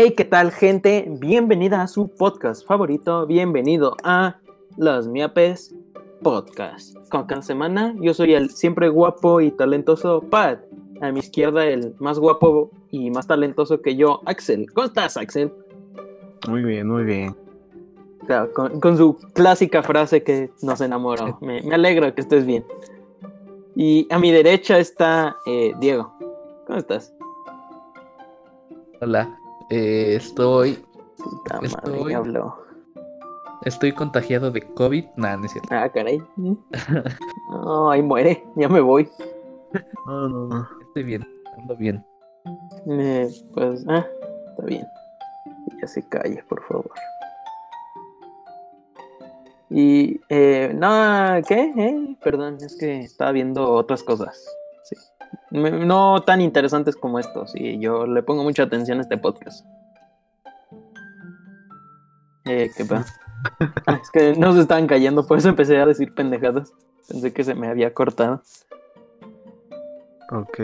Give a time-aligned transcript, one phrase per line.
[0.00, 1.06] Hey, ¿qué tal gente?
[1.08, 4.36] Bienvenida a su podcast favorito, bienvenido a
[4.76, 5.74] Los Miapes
[6.22, 6.96] Podcast.
[7.08, 10.60] Con cada semana yo soy el siempre guapo y talentoso Pat.
[11.00, 14.72] A mi izquierda el más guapo y más talentoso que yo, Axel.
[14.72, 15.52] ¿Cómo estás, Axel?
[16.46, 17.34] Muy bien, muy bien.
[18.24, 21.38] Claro, con, con su clásica frase que nos enamoró.
[21.40, 22.64] Me, me alegro que estés bien.
[23.74, 26.14] Y a mi derecha está eh, Diego.
[26.68, 27.12] ¿Cómo estás?
[29.00, 29.37] Hola,
[29.70, 30.84] eh, estoy,
[31.16, 32.56] Puta madre, Estoy- habló.
[33.64, 35.04] estoy contagiado de COVID.
[35.16, 35.68] Nah, no es cierto.
[35.72, 36.22] Ah, caray.
[37.50, 38.44] No, ahí muere.
[38.56, 39.08] Ya me voy.
[40.06, 40.68] No, no, no.
[40.88, 41.26] Estoy bien,
[41.58, 42.04] ando bien.
[42.86, 44.06] Eh, pues, ah,
[44.50, 44.86] está bien.
[45.80, 46.90] Ya se calle, por favor.
[49.70, 51.72] Y, eh, no, ¿qué?
[51.76, 54.42] Eh, perdón, es que estaba viendo otras cosas.
[55.50, 59.64] No tan interesantes como estos, y yo le pongo mucha atención a este podcast.
[62.44, 63.14] Eh, ¿qué pasa?
[64.02, 66.72] Es que no se estaban cayendo, por eso empecé a decir pendejadas.
[67.08, 68.42] Pensé que se me había cortado.
[70.30, 70.60] Ok.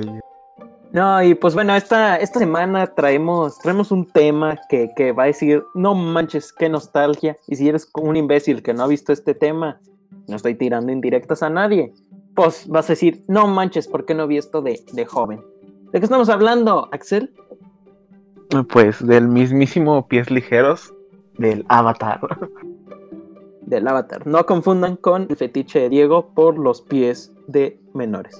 [0.93, 5.27] No, y pues bueno, esta, esta semana traemos, traemos un tema que, que va a
[5.27, 7.37] decir, no manches, qué nostalgia.
[7.49, 9.81] Y si eres un imbécil que no ha visto este tema,
[10.29, 11.93] no estoy tirando indirectas a nadie,
[12.35, 15.43] pues vas a decir, no manches, ¿por qué no vi esto de, de joven?
[15.93, 17.33] ¿De qué estamos hablando, Axel?
[18.69, 20.93] Pues del mismísimo Pies Ligeros
[21.39, 22.21] del Avatar.
[23.63, 24.27] Del avatar.
[24.27, 28.39] No confundan con el fetiche de Diego por los pies de menores.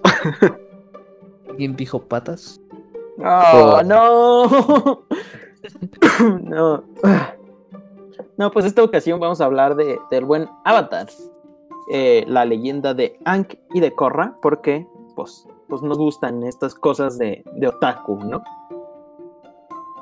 [1.49, 2.61] ¿Alguien dijo patas?
[3.19, 5.07] ¡Oh, no!
[6.43, 6.85] no.
[8.37, 11.07] No, pues esta ocasión vamos a hablar de, del buen Avatar.
[11.91, 17.19] Eh, la leyenda de Aang y de Korra, porque pues, pues nos gustan estas cosas
[17.19, 18.43] de, de otaku, ¿no?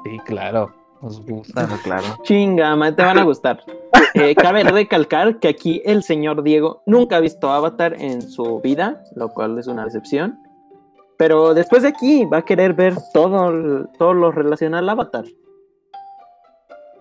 [0.04, 0.72] Sí, claro.
[1.00, 1.68] Nos gusta.
[1.82, 2.04] Claro.
[2.22, 3.64] Chinga, te van a gustar.
[4.14, 9.02] Eh, cabe recalcar que aquí el señor Diego nunca ha visto Avatar en su vida,
[9.16, 10.38] lo cual es una decepción.
[11.16, 15.24] Pero después de aquí va a querer ver todo, todo lo relacionado al Avatar.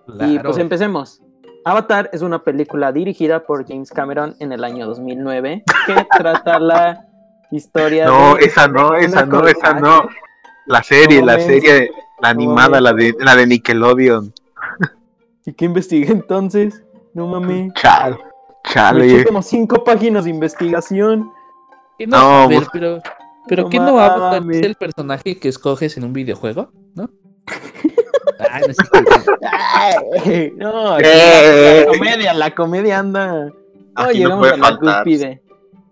[0.08, 0.42] Y Claro.
[0.42, 1.22] pues empecemos.
[1.64, 7.06] Avatar es una película dirigida por James Cameron en el año 2009 que trata la
[7.50, 8.44] historia No, de...
[8.46, 10.08] esa no, esa no, esa no.
[10.66, 11.90] La serie, No la serie,
[12.20, 14.32] la animada, la de, la de Nickelodeon.
[15.44, 16.82] ¿Y qué investigué entonces?
[17.14, 17.72] No mames.
[17.74, 19.24] Chale, Me chale.
[19.24, 21.30] como cinco páginas de investigación.
[21.98, 23.00] ¿Qué no, No, a ver, pero,
[23.48, 26.70] pero No ¿qué no Avatar es el personaje que escoges en un videojuego?
[26.94, 27.10] ¿No?
[28.38, 28.62] Ay,
[30.56, 31.84] no aquí Eh.
[31.86, 33.44] la, la comedia, la comedia anda.
[33.46, 33.52] No,
[33.94, 35.42] Aquí llegamos a la cúspide.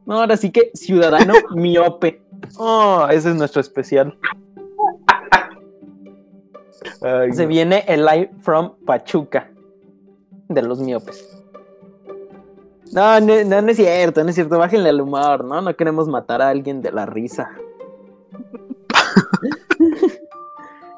[0.07, 2.23] No, ahora sí que ciudadano miope.
[2.59, 4.17] Oh, ese es nuestro especial.
[7.03, 9.51] Ay, Se viene el live from Pachuca
[10.49, 11.37] de los miopes.
[12.93, 14.59] No, no, no, no es cierto, no es cierto.
[14.59, 15.61] Bájenle al humor, ¿no?
[15.61, 17.51] No queremos matar a alguien de la risa.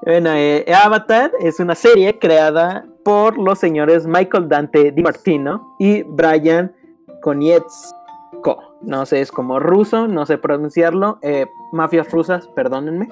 [0.05, 6.03] Bueno, eh, Avatar es una serie creada por los señores Michael Dante Di Martino y
[6.03, 6.75] Brian
[7.23, 8.77] Konietzko.
[8.81, 11.19] No sé, es como ruso, no sé pronunciarlo.
[11.23, 13.09] Eh, mafias rusas, perdónenme.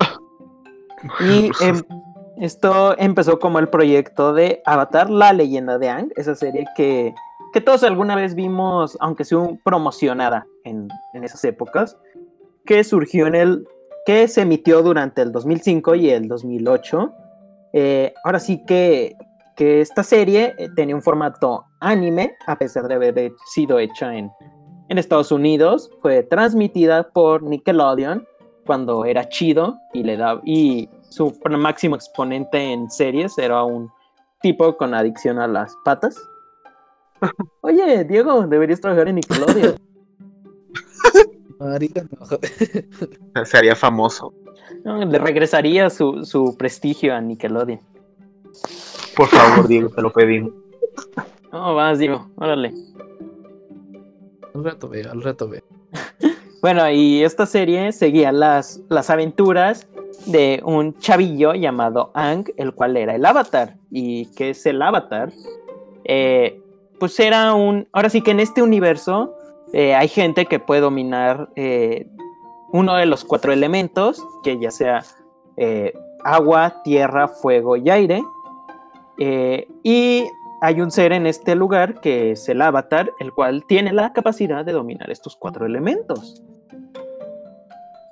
[1.20, 1.82] Y em,
[2.38, 7.14] esto empezó como el proyecto de Avatar, la leyenda de Aang, esa serie que,
[7.52, 11.98] que todos alguna vez vimos, aunque sea promocionada en, en esas épocas,
[12.64, 13.68] que surgió en el,
[14.04, 17.12] que se emitió durante el 2005 y el 2008.
[17.72, 19.16] Eh, ahora sí que,
[19.56, 24.30] que esta serie eh, tenía un formato anime, a pesar de haber sido hecha en,
[24.88, 28.26] en Estados Unidos, fue transmitida por Nickelodeon
[28.66, 33.90] cuando era chido y le daba y su máximo exponente en series era un
[34.40, 36.16] tipo con adicción a las patas.
[37.62, 39.76] Oye, Diego, deberías trabajar en Nickelodeon.
[41.72, 43.44] Ahorita no.
[43.44, 44.34] Se haría famoso.
[44.84, 47.80] No, le regresaría su, su prestigio a Nickelodeon.
[49.16, 50.52] Por favor, Diego, te lo pedimos.
[51.52, 52.74] No, vas, Diego, órale.
[54.54, 55.62] Al rato veo, al rato veo.
[56.60, 59.86] Bueno, y esta serie seguía las, las aventuras
[60.24, 63.74] de un chavillo llamado Ang, el cual era el avatar.
[63.90, 65.30] ¿Y qué es el avatar?
[66.04, 66.58] Eh,
[66.98, 67.86] pues era un...
[67.92, 69.36] Ahora sí que en este universo
[69.74, 72.06] eh, hay gente que puede dominar eh,
[72.72, 75.04] uno de los cuatro elementos, que ya sea
[75.56, 75.92] eh,
[76.24, 78.22] agua, tierra, fuego y aire.
[79.82, 80.24] Y
[80.60, 84.64] hay un ser en este lugar que es el avatar, el cual tiene la capacidad
[84.64, 86.42] de dominar estos cuatro elementos.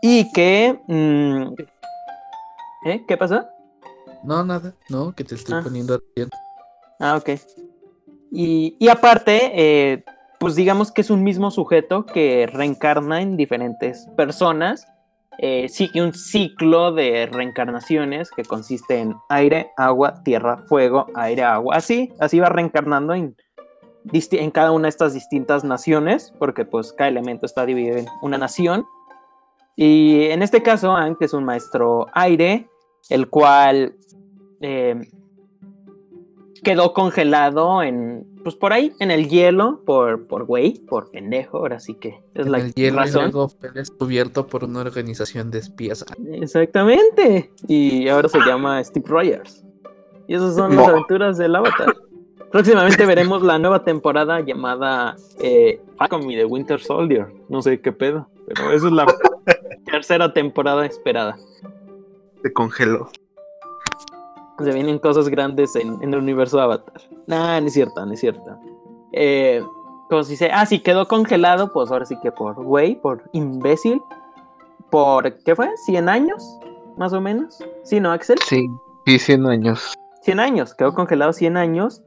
[0.03, 0.79] Y que...
[0.87, 1.55] mm,
[2.89, 3.05] ¿eh?
[3.09, 3.45] ¿Qué pasó?
[4.25, 5.61] No, nada, no, que te estoy Ah.
[5.65, 6.31] poniendo atención.
[7.01, 7.31] Ah, ok.
[8.31, 10.05] Y, y aparte, eh,
[10.43, 14.89] pues digamos que es un mismo sujeto que reencarna en diferentes personas.
[15.39, 21.77] eh, sigue un ciclo de reencarnaciones que consiste en aire, agua, tierra, fuego, aire, agua.
[21.77, 23.37] Así, así va reencarnando en,
[24.13, 28.37] en cada una de estas distintas naciones, porque pues cada elemento está dividido en una
[28.37, 28.85] nación.
[29.77, 32.67] Y en este caso, Aang es un maestro aire,
[33.11, 33.95] el cual
[34.61, 35.09] eh,
[36.65, 41.81] quedó congelado en, pues por ahí, en el hielo, por, por güey, por pendejo, ahora
[41.81, 43.31] sí que es En la el hielo razón.
[43.31, 46.05] luego fue descubierto por una organización de espías.
[46.09, 47.51] Ah, Exactamente.
[47.69, 49.65] Y ahora se llama Steve Rogers.
[50.29, 51.95] Y esas son las aventuras del Avatar.
[52.51, 57.33] Próximamente veremos la nueva temporada llamada eh, Falcon y the Winter Soldier.
[57.49, 59.07] No sé qué pedo, pero esa es la
[59.87, 61.37] tercera temporada esperada.
[62.43, 63.11] Se congeló.
[64.63, 67.01] Se vienen cosas grandes en, en el universo Avatar.
[67.27, 68.59] Nah, no es cierto, no es cierto.
[69.13, 69.63] Eh,
[70.09, 70.51] como si se.
[70.51, 74.01] Ah, sí, quedó congelado, pues ahora sí que por güey, por imbécil.
[74.91, 75.71] Por, ¿qué fue?
[75.89, 76.59] ¿100 años?
[76.99, 77.59] Más o menos.
[77.83, 78.39] Sí, ¿no, Axel?
[78.47, 78.67] Sí,
[79.07, 79.95] sí, 100 años.
[80.23, 82.03] 100 años, quedó congelado 100 años.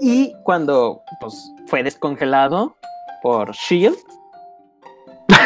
[0.00, 2.76] Y cuando pues, fue descongelado
[3.22, 3.98] por Shield,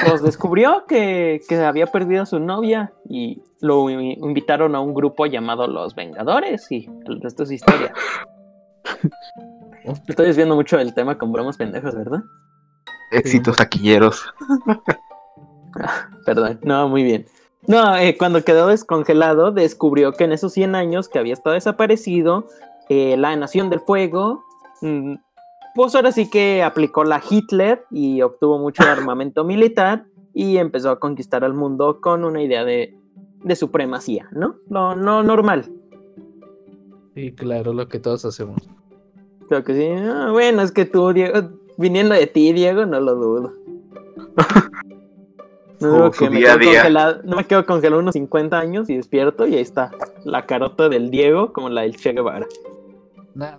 [0.07, 5.27] pues descubrió que, que había perdido a su novia y lo invitaron a un grupo
[5.27, 7.93] llamado Los Vengadores y el resto es historia.
[10.09, 12.23] Estoy desviando mucho del tema con bromas pendejas, ¿verdad?
[13.11, 14.25] Éxitos taquilleros.
[16.27, 17.27] Perdón, no, muy bien.
[17.67, 22.47] No, eh, cuando quedó descongelado, descubrió que en esos 100 años que había estado desaparecido,
[22.89, 24.45] eh, la Nación del Fuego,
[24.81, 25.15] mm,
[25.75, 30.99] pues ahora sí que aplicó la Hitler y obtuvo mucho armamento militar y empezó a
[31.01, 32.97] conquistar al mundo con una idea de,
[33.43, 34.57] de supremacía, ¿no?
[34.69, 35.71] Lo no normal.
[37.15, 38.57] Sí, claro, lo que todos hacemos.
[39.49, 39.87] Creo que sí.
[39.87, 43.53] Ah, bueno, es que tú, Diego, viniendo de ti, Diego, no lo dudo.
[45.81, 46.75] No, su que me quedo día.
[46.75, 49.91] congelado, no me quedo congelado unos 50 años y despierto y ahí está
[50.23, 52.47] la carota del Diego como la del Che Guevara.
[53.35, 53.59] Nada,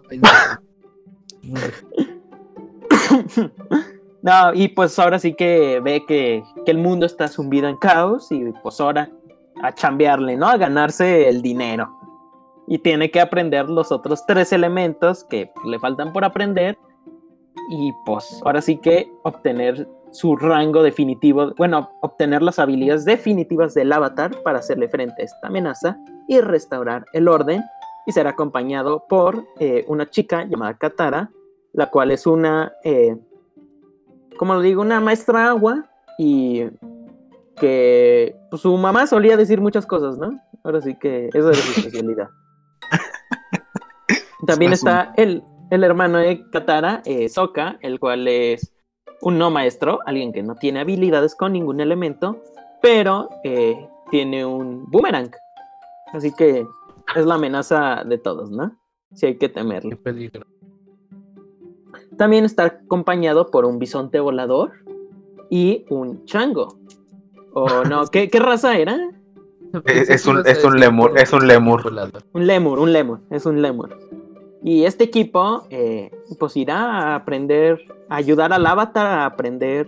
[4.21, 8.31] no, y pues ahora sí que ve que, que el mundo está sumido en caos
[8.31, 9.09] y pues ahora
[9.61, 10.47] a chambearle, ¿no?
[10.47, 11.89] A ganarse el dinero.
[12.67, 16.77] Y tiene que aprender los otros tres elementos que le faltan por aprender.
[17.69, 23.91] Y pues ahora sí que obtener su rango definitivo, bueno, obtener las habilidades definitivas del
[23.91, 25.97] avatar para hacerle frente a esta amenaza
[26.27, 27.63] y restaurar el orden.
[28.05, 31.31] Y será acompañado por eh, una chica llamada Katara,
[31.71, 33.17] la cual es una, eh,
[34.37, 36.63] como lo digo, una maestra agua y
[37.55, 40.39] que pues, su mamá solía decir muchas cosas, ¿no?
[40.63, 42.29] Ahora sí que esa era su especialidad.
[44.47, 48.73] También está el, el hermano de Katara, eh, Sokka, el cual es
[49.21, 52.41] un no maestro, alguien que no tiene habilidades con ningún elemento,
[52.81, 55.31] pero eh, tiene un boomerang.
[56.13, 56.65] Así que
[57.15, 58.77] es la amenaza de todos, ¿no?
[59.13, 59.97] Si hay que qué temerlo.
[60.01, 60.45] peligro.
[62.17, 64.71] También está acompañado por un bisonte volador
[65.49, 66.77] y un chango.
[67.53, 68.07] ¿O no?
[68.07, 68.97] ¿Qué, qué raza era?
[69.85, 71.83] Es- es un- es un lemur, es un lemur.
[71.83, 72.23] volador.
[72.33, 73.97] Un lemur, un lemur, es un lemur.
[74.63, 76.77] Y este equipo, eh, pues irá
[77.11, 79.87] a aprender, a ayudar al avatar a aprender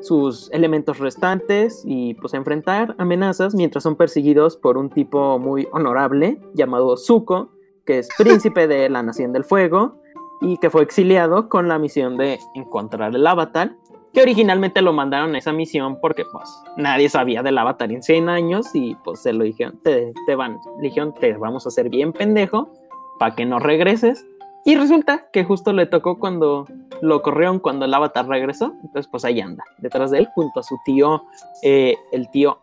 [0.00, 6.38] sus elementos restantes y pues enfrentar amenazas mientras son perseguidos por un tipo muy honorable
[6.54, 7.50] llamado Zuko,
[7.84, 9.96] que es príncipe de la Nación del Fuego
[10.40, 13.74] y que fue exiliado con la misión de encontrar el avatar,
[14.12, 18.28] que originalmente lo mandaron a esa misión porque pues nadie sabía del avatar en 100
[18.28, 21.88] años y pues se lo dijeron, te, te van, le dijeron, te vamos a hacer
[21.88, 22.70] bien pendejo
[23.18, 24.24] para que no regreses.
[24.64, 26.66] Y resulta que justo le tocó cuando
[27.00, 28.74] lo corrieron cuando el avatar regresó.
[28.82, 31.24] Entonces, pues ahí anda, detrás de él, junto a su tío,
[31.62, 32.60] eh, el tío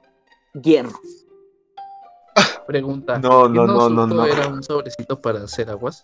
[0.54, 1.00] Hierro.
[2.68, 3.20] Pregunta.
[3.20, 4.26] No, ¿qué no, no, no, no.
[4.26, 6.04] era un sobrecito para hacer aguas?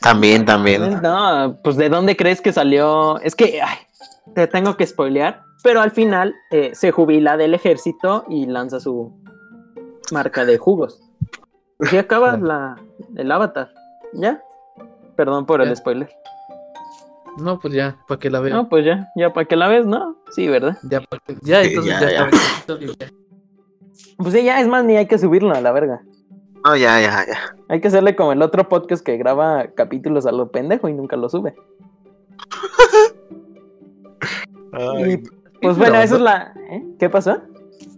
[0.00, 1.00] También, también.
[1.02, 3.18] No, pues ¿de dónde crees que salió?
[3.20, 3.78] Es que ay,
[4.34, 9.12] te tengo que spoilear, pero al final eh, se jubila del ejército y lanza su
[10.12, 11.00] marca de jugos.
[11.90, 12.76] Y acaba la,
[13.16, 13.72] el avatar.
[14.14, 14.42] ¿Ya?
[15.18, 16.08] Perdón por el spoiler.
[17.38, 18.54] No, pues ya, para que la vea.
[18.54, 20.16] No, pues ya, ya para que la ves, ¿no?
[20.30, 20.78] Sí, ¿verdad?
[20.84, 21.00] Ya,
[21.42, 22.30] ya, Sí, entonces ya, ya,
[22.78, 23.10] ya.
[24.16, 26.02] Pues sí, ya es más, ni hay que subirlo a la verga.
[26.64, 27.56] No, ya, ya, ya.
[27.68, 31.16] Hay que hacerle como el otro podcast que graba capítulos a lo pendejo y nunca
[31.16, 31.56] lo sube.
[34.70, 36.54] Y, pues ¿Siguen bueno, esa es la...
[36.70, 36.84] ¿eh?
[37.00, 37.40] ¿Qué pasó?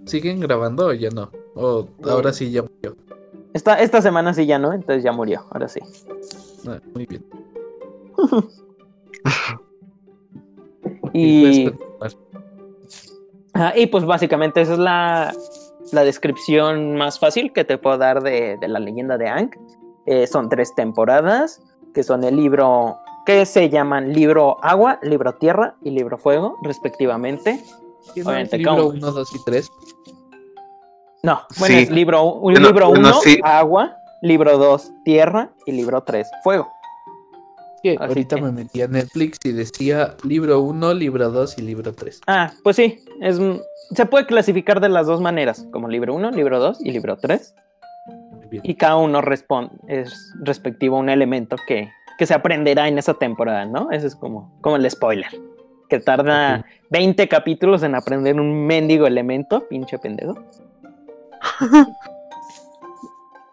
[0.07, 1.31] ¿Siguen grabando o ya no?
[1.55, 2.97] O ahora sí ya murió.
[3.53, 5.81] Esta, esta semana sí ya no, entonces ya murió, ahora sí.
[6.69, 7.25] Ah, muy bien.
[11.13, 12.11] Y, continuar.
[13.55, 15.35] ah, y pues básicamente esa es la,
[15.93, 19.51] la descripción más fácil que te puedo dar de, de la leyenda de Aang.
[20.07, 21.61] Eh, son tres temporadas,
[21.95, 27.61] que son el libro, que se llaman libro agua, libro tierra y libro fuego, respectivamente.
[28.15, 28.89] ¿Tiene Obviamente, libro ¿cómo?
[28.91, 29.71] 1, 2 y 3?
[31.23, 31.83] No, bueno, Sí.
[31.83, 33.39] es libro, un Uno- libro uno 1, sí.
[33.43, 36.69] agua, libro 2, tierra y libro 3, fuego.
[37.83, 41.95] Así ahorita que- me metí a Netflix y decía libro 1, libro 2 y libro
[41.95, 42.21] 3.
[42.27, 43.41] Ah, pues sí, es,
[43.95, 47.55] se puede clasificar de las dos maneras, como libro 1, libro 2 y libro 3.
[48.33, 48.63] Muy bien.
[48.67, 53.15] Y cada uno responde, es respectivo a un elemento que, que se aprenderá en esa
[53.15, 53.91] temporada, ¿no?
[53.91, 55.31] Ese es como, como el spoiler.
[55.89, 56.67] Que tarda Ok.
[56.91, 60.35] 20 capítulos en aprender un mendigo elemento, pinche pendejo.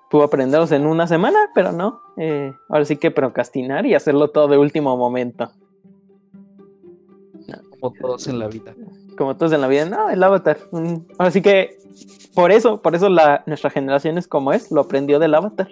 [0.09, 2.01] Pudo aprenderlos en una semana, pero no.
[2.17, 5.51] eh, ahora sí que procrastinar y hacerlo todo de último momento.
[7.79, 8.73] Como todos en la vida.
[9.17, 10.57] Como todos en la vida, no, el avatar.
[10.71, 11.77] mm, Ahora sí que
[12.33, 15.69] por eso, por eso la, nuestra generación es como es, lo aprendió del avatar.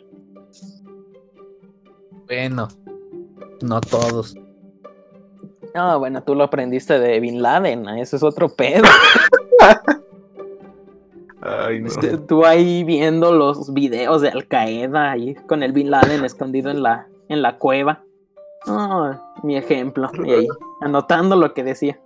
[2.27, 2.68] Bueno,
[3.62, 4.36] no todos.
[5.74, 8.84] Ah, bueno, tú lo aprendiste de Bin Laden, ah, eso es otro pedo.
[11.46, 11.88] Ay, no.
[11.88, 16.72] Este- Tú ahí viendo los videos de Al Qaeda ahí con el Bin Laden escondido
[16.72, 18.02] en la, en la cueva.
[19.44, 20.10] Mi ejemplo.
[20.24, 20.48] Y ahí,
[20.82, 22.00] anotando lo que decía.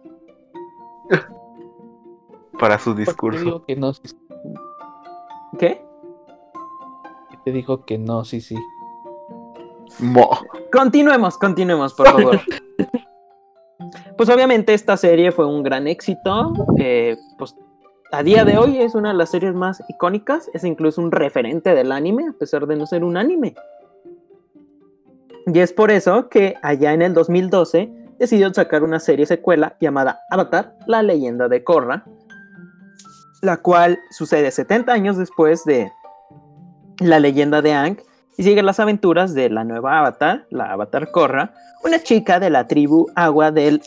[2.59, 3.43] Para su discurso.
[3.43, 4.17] digo que no, sí, sí.
[5.57, 5.81] ¿Qué?
[7.45, 8.55] Te digo que no, sí, sí.
[9.99, 10.29] Mo.
[10.71, 12.39] Continuemos, continuemos, por favor.
[14.17, 16.51] Pues obviamente esta serie fue un gran éxito.
[16.77, 17.55] eh, pues
[18.11, 20.49] a día de hoy es una de las series más icónicas.
[20.53, 23.55] Es incluso un referente del anime, a pesar de no ser un anime.
[25.45, 30.21] Y es por eso que allá en el 2012 decidió sacar una serie secuela llamada
[30.29, 32.03] Avatar, la leyenda de Korra,
[33.41, 35.91] la cual sucede 70 años después de
[36.99, 37.97] la leyenda de Aang
[38.37, 42.67] y sigue las aventuras de la nueva Avatar, la Avatar Korra, una chica de la
[42.67, 43.81] tribu Agua del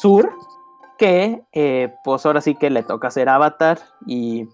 [0.00, 0.30] Sur
[0.98, 4.46] que eh, pues ahora sí que le toca ser Avatar y,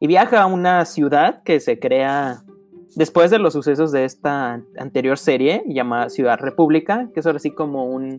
[0.00, 2.42] y viaja a una ciudad que se crea
[2.94, 7.50] después de los sucesos de esta anterior serie llamada Ciudad República, que es ahora sí
[7.50, 8.18] como un,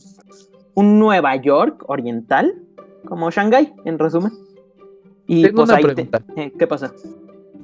[0.74, 2.54] un Nueva York oriental,
[3.06, 4.32] como Shanghái en resumen.
[5.28, 6.22] Y Tengo pues una ahí te- pregunta.
[6.36, 6.92] eh, ¿Qué pasa?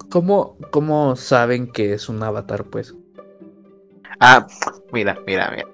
[0.09, 2.95] ¿Cómo, ¿Cómo saben que es un avatar, pues?
[4.19, 4.47] Ah,
[4.91, 5.67] mira, mira, mira.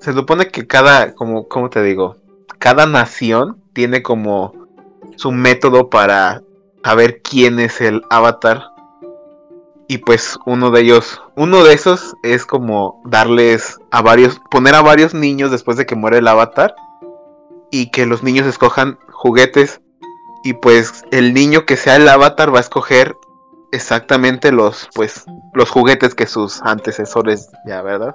[0.00, 2.16] Se supone que cada, como, ¿cómo te digo?
[2.62, 4.54] Cada nación tiene como
[5.16, 6.42] su método para
[6.84, 8.62] saber quién es el avatar.
[9.88, 14.80] Y pues uno de ellos, uno de esos es como darles a varios, poner a
[14.80, 16.76] varios niños después de que muere el avatar.
[17.72, 19.80] Y que los niños escojan juguetes.
[20.44, 23.16] Y pues el niño que sea el avatar va a escoger
[23.72, 28.14] exactamente los, pues, los juguetes que sus antecesores ya, ¿verdad?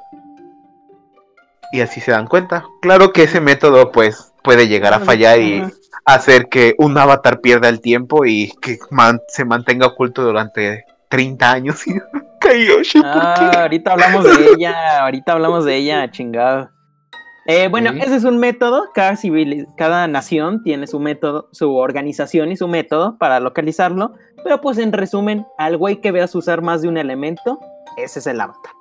[1.74, 2.66] Y así se dan cuenta.
[2.82, 5.62] Claro que ese método, pues, puede llegar a fallar y
[6.06, 11.52] hacer que un avatar pierda el tiempo y que man- se mantenga oculto durante 30
[11.52, 11.84] años.
[12.40, 12.52] ¿por
[13.04, 13.58] Ah, qué?
[13.60, 16.70] ahorita hablamos de ella, ahorita hablamos de ella, chingado.
[17.46, 18.00] Eh, bueno, Sí.
[18.04, 22.70] ese es un método, cada, civili- cada nación tiene su método, su organización y su
[22.70, 24.14] método para localizarlo,
[24.46, 27.60] pero pues en resumen, al güey que veas usar más de un elemento,
[27.98, 28.72] ese es el avatar.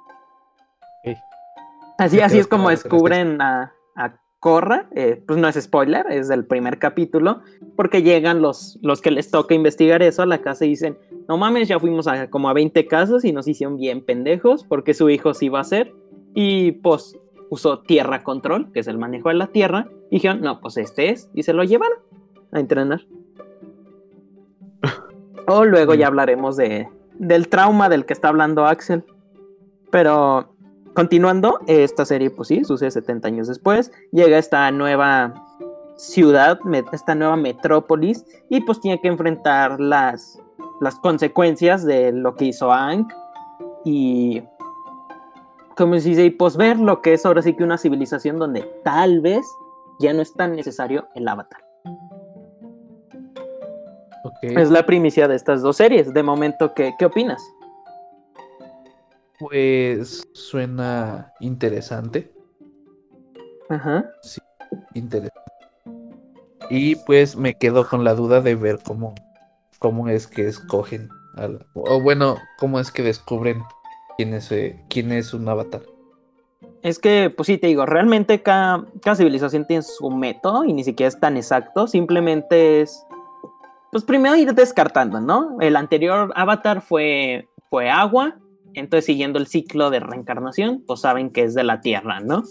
[1.99, 4.13] Así, así es como descubren a, a
[4.47, 7.41] Korra, eh, pues no es spoiler, es del primer capítulo,
[7.75, 11.37] porque llegan los, los que les toca investigar eso a la casa y dicen, no
[11.37, 15.11] mames, ya fuimos a como a 20 casos y nos hicieron bien pendejos porque su
[15.11, 15.93] hijo sí iba a ser.
[16.33, 17.19] Y pues
[17.51, 19.89] usó tierra control, que es el manejo de la tierra.
[20.13, 21.29] Y dijeron, no, pues este es.
[21.35, 21.99] Y se lo llevaron
[22.53, 23.05] a entrenar.
[25.49, 26.89] O luego ya hablaremos de,
[27.19, 29.03] del trauma del que está hablando Axel.
[29.91, 30.56] Pero
[30.97, 33.93] continuando, esta serie, pues sí, sucede 70 años después.
[34.11, 35.35] Llega esta nueva
[35.97, 36.59] ciudad,
[36.93, 40.41] esta nueva metrópolis, y pues tiene que enfrentar las,
[40.81, 43.07] las consecuencias de lo que hizo Aang
[43.85, 44.43] y
[45.77, 48.63] como se dice, y pues ver lo que es ahora sí que una civilización donde
[48.83, 49.45] tal vez
[50.01, 51.61] ya no es tan necesario el avatar.
[54.41, 56.13] Es la primicia de estas dos series.
[56.13, 57.43] De momento, ¿qué, qué opinas?
[59.39, 62.33] Pues suena interesante.
[63.69, 64.05] Ajá.
[64.95, 65.41] Interesante.
[66.71, 69.15] Y pues me quedo con la duda de ver cómo,
[69.79, 73.63] cómo es que escogen al- o bueno, cómo es que descubren
[74.17, 75.83] quién es, eh, quién es un avatar.
[76.83, 80.85] Es que, pues sí, te digo, realmente cada, cada civilización tiene su método y ni
[80.85, 83.05] siquiera es tan exacto, simplemente es,
[83.93, 85.57] pues primero ir descartando, ¿no?
[85.61, 88.37] El anterior avatar fue, fue agua,
[88.77, 92.45] entonces siguiendo el ciclo de reencarnación, pues saben que es de la Tierra, ¿no?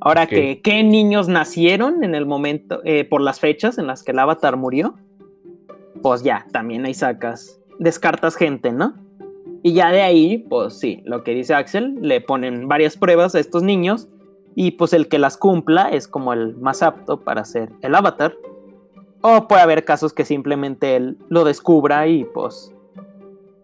[0.00, 4.12] Ahora que, ¿qué niños nacieron en el momento, eh, por las fechas en las que
[4.12, 4.94] el avatar murió?
[6.02, 8.94] Pues ya, también ahí sacas, descartas gente, ¿no?
[9.62, 13.40] Y ya de ahí, pues sí, lo que dice Axel, le ponen varias pruebas a
[13.40, 14.06] estos niños
[14.54, 18.34] y pues el que las cumpla es como el más apto para ser el avatar.
[19.22, 22.72] O puede haber casos que simplemente él lo descubra y pues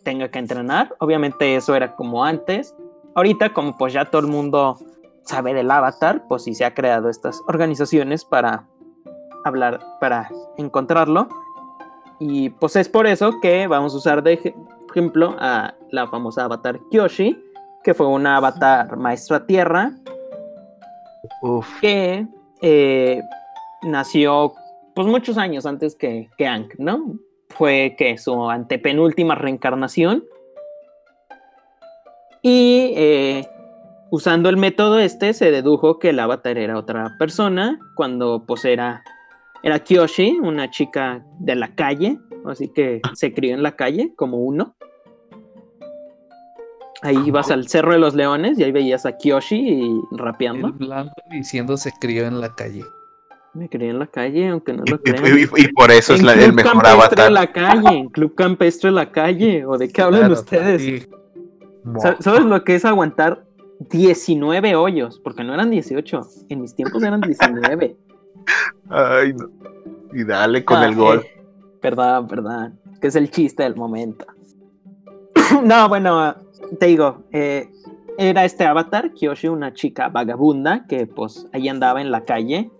[0.02, 0.94] tenga que entrenar.
[0.98, 2.74] Obviamente eso era como antes.
[3.14, 4.78] Ahorita como pues ya todo el mundo
[5.24, 8.66] sabe del avatar, pues sí se ha creado estas organizaciones para
[9.44, 11.28] hablar, para encontrarlo.
[12.18, 14.54] Y pues es por eso que vamos a usar de ej-
[14.90, 17.36] ejemplo a la famosa avatar Kyoshi,
[17.82, 19.92] que fue una avatar maestra tierra
[21.42, 21.80] Uf.
[21.80, 22.26] que
[22.60, 23.20] eh,
[23.82, 24.52] nació
[24.94, 27.14] pues muchos años antes que, que ¿no?
[27.56, 30.24] Fue que su antepenúltima reencarnación.
[32.42, 33.48] Y eh,
[34.10, 39.04] usando el método este se dedujo que el avatar era otra persona cuando pues era,
[39.62, 44.38] era Kyoshi, una chica de la calle, así que se crió en la calle como
[44.38, 44.74] uno.
[47.02, 50.68] Ahí ibas al Cerro de los Leones y ahí veías a Kyoshi y rapeando.
[50.68, 52.82] El blanco diciendo se crió en la calle.
[53.54, 55.24] Me crié en la calle, aunque no lo crean.
[55.38, 57.24] y- y por eso es En la- Club el mejor Campestre avatar.
[57.26, 60.82] de la calle, en Club Campestre de la calle, ¿o de qué hablan Claro, ustedes?
[60.82, 61.06] sí.
[62.20, 63.44] ¿Sabes lo que es aguantar
[63.90, 65.18] 19 hoyos?
[65.22, 67.96] Porque no eran 18, en mis tiempos eran 19.
[68.88, 69.50] Ay, no.
[70.14, 71.22] Y dale con Ah, el gol.
[71.24, 71.42] eh,
[71.80, 74.24] perdón, perdón, que es el chiste del momento.
[75.64, 76.36] no, bueno,
[76.78, 77.68] te digo, eh,
[78.18, 82.70] era este avatar, Kyoshi, una chica vagabunda que pues ahí andaba en la calle.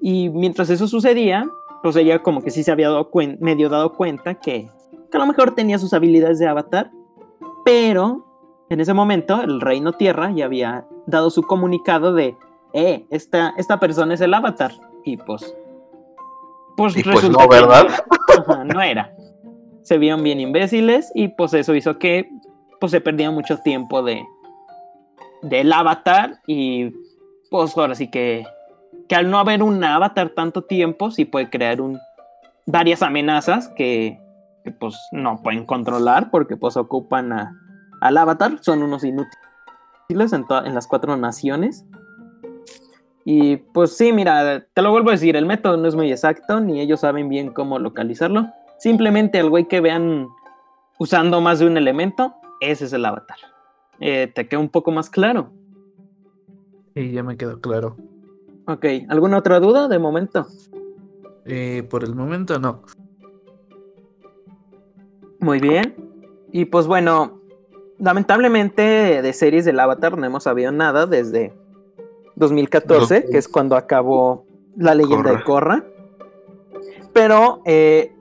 [0.00, 1.48] Y mientras eso sucedía,
[1.82, 3.10] pues ella como que sí se había dado
[3.40, 4.68] medio dado cuenta que,
[5.10, 6.90] que a lo mejor tenía sus habilidades de avatar,
[7.64, 8.26] pero
[8.70, 12.36] en ese momento el Reino Tierra ya había dado su comunicado de,
[12.72, 14.72] eh, esta, esta persona es el avatar.
[15.04, 15.54] Y pues...
[16.76, 17.86] Pues, Y pues no, que ¿verdad?
[17.86, 18.04] era.
[18.38, 19.14] Ajá, no era.
[19.82, 22.30] Se vieron bien imbéciles y pues eso hizo que
[22.78, 24.24] pues se perdía mucho tiempo de
[25.42, 26.90] del avatar y
[27.50, 28.44] pues ahora sí que
[29.08, 31.98] que al no haber un avatar tanto tiempo sí puede crear un
[32.66, 34.20] varias amenazas que,
[34.78, 37.56] pues no pueden controlar porque pues ocupan a,
[38.00, 41.84] al avatar son unos inútiles en, en las cuatro naciones.
[43.24, 46.58] Y pues sí mira te lo vuelvo a decir el método no es muy exacto
[46.60, 48.48] ni ellos saben bien cómo localizarlo.
[48.78, 50.28] Simplemente al güey que vean
[50.98, 53.38] usando más de un elemento ese es el avatar.
[53.98, 55.52] Eh, te queda un poco más claro.
[56.94, 57.96] Sí, ya me quedó claro.
[58.70, 60.46] Ok, ¿alguna otra duda de momento?
[61.44, 62.82] Eh, por el momento no.
[65.40, 65.96] Muy bien.
[66.52, 67.40] Y pues bueno,
[67.98, 71.52] lamentablemente de series del Avatar no hemos sabido nada desde
[72.36, 75.84] 2014, que es cuando acabó la leyenda de Korra.
[77.12, 78.14] Pero eh,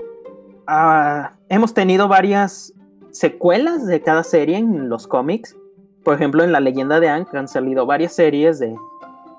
[0.66, 2.74] ah, hemos tenido varias
[3.12, 5.56] secuelas de cada serie en los cómics.
[6.04, 8.74] Por ejemplo, en la leyenda de Aang han salido varias series de,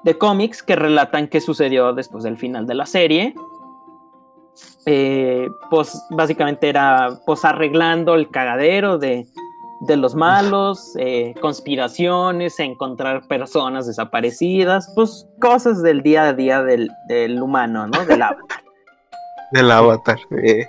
[0.04, 3.34] de cómics que relatan qué sucedió después del final de la serie.
[4.86, 9.26] Eh, pues básicamente era pues arreglando el cagadero de,
[9.80, 16.90] de los malos, eh, conspiraciones, encontrar personas desaparecidas, pues cosas del día a día del,
[17.08, 18.04] del humano, ¿no?
[18.06, 18.60] Del avatar.
[19.52, 20.18] Del avatar.
[20.44, 20.68] eh.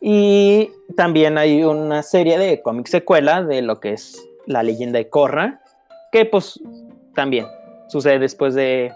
[0.00, 5.10] Y también hay una serie de cómics secuela de lo que es la leyenda de
[5.10, 5.60] Korra,
[6.10, 6.58] que pues
[7.14, 7.46] también
[7.92, 8.90] sucede después de,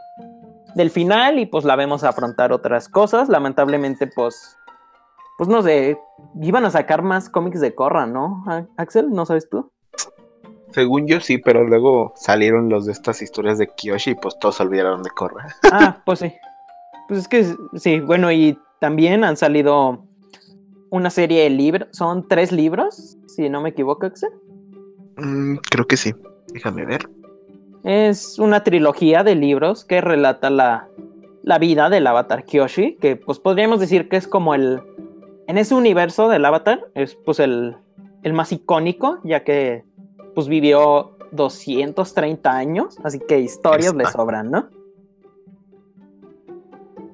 [0.75, 3.29] del final y pues la vemos afrontar otras cosas.
[3.29, 4.57] Lamentablemente, pues,
[5.37, 5.99] pues no sé,
[6.41, 8.43] iban a sacar más cómics de Korra, ¿no?
[8.79, 9.71] Axel, ¿no sabes tú?
[10.71, 14.57] Según yo sí, pero luego salieron los de estas historias de Kiyoshi y pues todos
[14.57, 15.47] se olvidaron de Korra.
[15.73, 16.35] Ah, pues sí.
[17.07, 20.05] Pues es que sí, bueno, y también han salido
[20.91, 24.31] una serie de libros, son tres libros, si no me equivoco, Axel.
[25.17, 26.15] Mm, creo que sí.
[26.53, 27.09] Déjame ver.
[27.87, 30.89] Es una trilogía de libros que relata la,
[31.45, 34.83] la vida del avatar Kyoshi, que pues podríamos decir que es como el...
[35.47, 37.77] En ese universo del avatar es pues el,
[38.25, 39.85] el más icónico, ya que
[40.35, 44.69] pues vivió 230 años, así que historias le sobran, ¿no?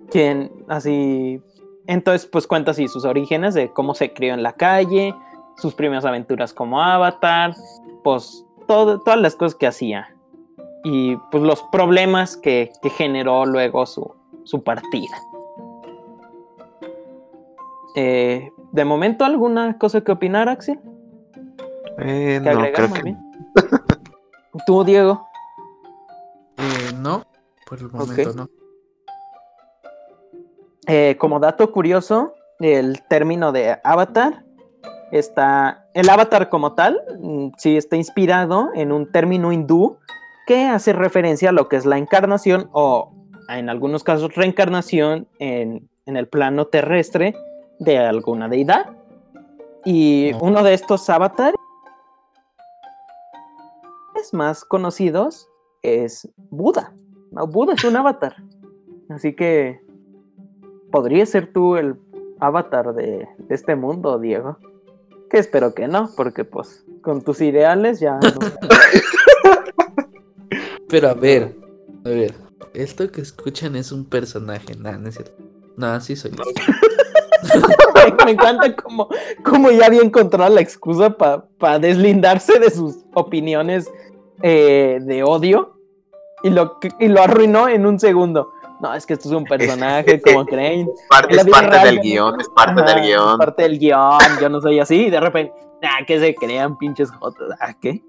[0.08, 1.42] Quien así...
[1.86, 5.14] Entonces pues cuenta así sus orígenes de cómo se crió en la calle,
[5.58, 7.54] sus primeras aventuras como Avatar,
[8.02, 10.11] pues todo, todas las cosas que hacía
[10.84, 14.14] y pues los problemas que, que generó luego su,
[14.44, 15.16] su partida.
[17.94, 20.80] Eh, de momento, ¿alguna cosa que opinar, Axel?
[21.98, 23.18] Eh, ¿Que no, agregar, creo más que bien?
[24.66, 25.26] ¿Tú, Diego?
[26.56, 27.24] Eh, no,
[27.66, 28.48] por el momento no.
[30.88, 34.44] Eh, como dato curioso, el término de avatar
[35.12, 35.86] está.
[35.94, 39.98] El avatar como tal, mm, sí está inspirado en un término hindú
[40.46, 43.12] que hace referencia a lo que es la encarnación o,
[43.48, 47.34] en algunos casos, reencarnación en, en el plano terrestre
[47.78, 48.96] de alguna deidad.
[49.84, 51.54] Y uno de estos avatares
[54.32, 55.48] más conocidos
[55.82, 56.94] es Buda.
[57.32, 58.36] No, Buda es un avatar.
[59.08, 59.80] Así que
[60.92, 61.96] podría ser tú el
[62.38, 64.58] avatar de, de este mundo, Diego.
[65.28, 68.20] Que espero que no, porque pues con tus ideales ya no.
[70.92, 71.56] Pero a ver,
[72.04, 72.34] a ver,
[72.74, 75.32] esto que escuchan es un personaje, nada, no es cierto.
[75.78, 76.44] No, sí soy yo.
[78.18, 79.08] me, me encanta como,
[79.42, 83.90] como ya había encontrado la excusa para deslindarse de sus opiniones
[84.42, 85.78] eh, de odio
[86.42, 88.52] y lo, y lo arruinó en un segundo.
[88.82, 90.90] No, es que esto es un personaje, como creen.
[91.08, 92.02] parte, es parte real, del ¿no?
[92.02, 93.38] guion, es parte Ajá, del guion.
[93.38, 95.06] Parte del guion, yo no soy así.
[95.06, 97.48] Y de repente, ah, que se crean pinches jotos.
[97.60, 98.02] Ah, ¿qué?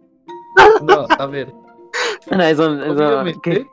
[0.82, 1.54] No, a ver,
[2.32, 3.68] No, eso, eso, obviamente, ¿qué?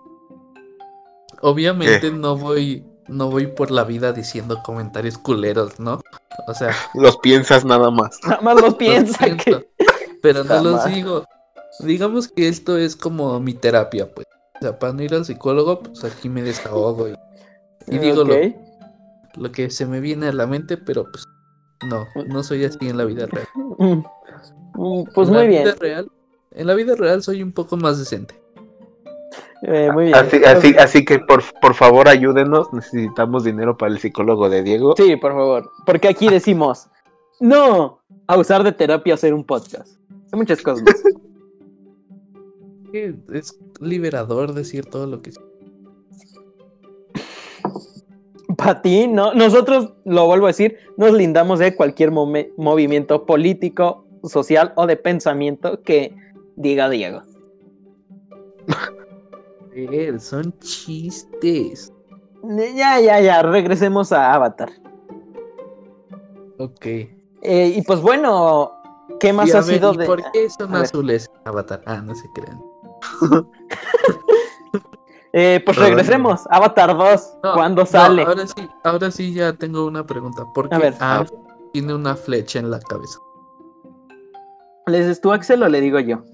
[1.42, 6.00] obviamente no voy, no voy por la vida diciendo comentarios culeros, ¿no?
[6.46, 8.18] O sea, Los piensas nada más.
[8.26, 9.70] Nada más los los piensa pienso, que.
[10.22, 11.24] pero no los digo.
[11.80, 14.26] Digamos que esto es como mi terapia, pues.
[14.56, 17.14] O sea, para no ir al psicólogo, pues aquí me desahogo y,
[17.88, 18.34] y digo lo,
[19.36, 21.24] lo que se me viene a la mente, pero pues
[21.86, 23.46] no, no soy así en la vida real.
[24.74, 25.64] Mm, Pues En muy la bien.
[25.64, 26.10] vida real,
[26.52, 28.34] en la vida real soy un poco más decente.
[29.62, 30.16] eh, muy bien.
[30.16, 32.72] Así, así, así que por, por favor ayúdenos.
[32.72, 34.94] Necesitamos dinero para el psicólogo de Diego.
[34.96, 35.70] Sí, por favor.
[35.86, 36.88] Porque aquí decimos,
[37.40, 39.96] no a usar de terapia hacer un podcast.
[40.32, 41.02] Hay muchas cosas más.
[42.92, 45.30] Es liberador decir todo lo que
[48.56, 49.32] Para ti, no.
[49.32, 55.82] Nosotros, lo vuelvo a decir, nos lindamos de cualquier movimiento político, social o de pensamiento
[55.82, 56.16] que
[56.60, 57.22] diga Diego.
[60.18, 61.92] Son chistes.
[62.76, 63.42] Ya, ya, ya.
[63.42, 64.70] Regresemos a Avatar.
[66.58, 66.86] Ok.
[67.42, 68.72] Eh, y pues bueno,
[69.18, 70.06] ¿qué más Y ha ver, sido ¿y de.?
[70.06, 70.84] ¿Por qué son a ver.
[70.84, 71.82] azules Avatar?
[71.86, 72.60] Ah, no se crean.
[75.32, 76.40] Eh, pues regresemos.
[76.50, 77.32] Avatar 2.
[77.44, 78.22] No, ¿Cuándo no, sale?
[78.22, 80.44] ahora sí, ahora sí ya tengo una pregunta.
[80.52, 81.24] ¿Por qué A ver, a
[81.72, 83.16] tiene una flecha en la cabeza?
[84.88, 86.24] ¿Les dices tú, Axel, o le digo yo?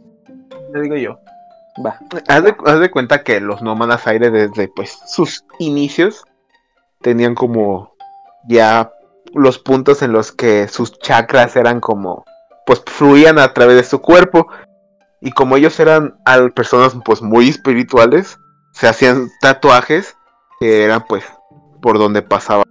[0.76, 1.18] Le digo yo.
[1.84, 1.98] Va.
[2.28, 6.24] Haz de, haz de cuenta que los nómadas aire desde pues sus inicios
[7.02, 7.94] tenían como
[8.48, 8.90] ya
[9.34, 12.24] los puntos en los que sus chakras eran como
[12.66, 14.48] pues fluían a través de su cuerpo
[15.20, 18.38] y como ellos eran al- personas pues muy espirituales
[18.72, 20.16] se hacían tatuajes
[20.60, 21.24] que eran pues
[21.82, 22.64] por donde pasaba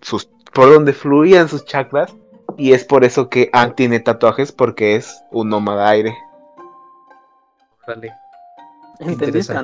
[0.00, 2.14] sus por donde fluían sus chakras
[2.56, 6.16] y es por eso que Aang tiene tatuajes porque es un nómada aire
[7.88, 8.12] Vale.
[9.00, 9.54] ¿Entendiste.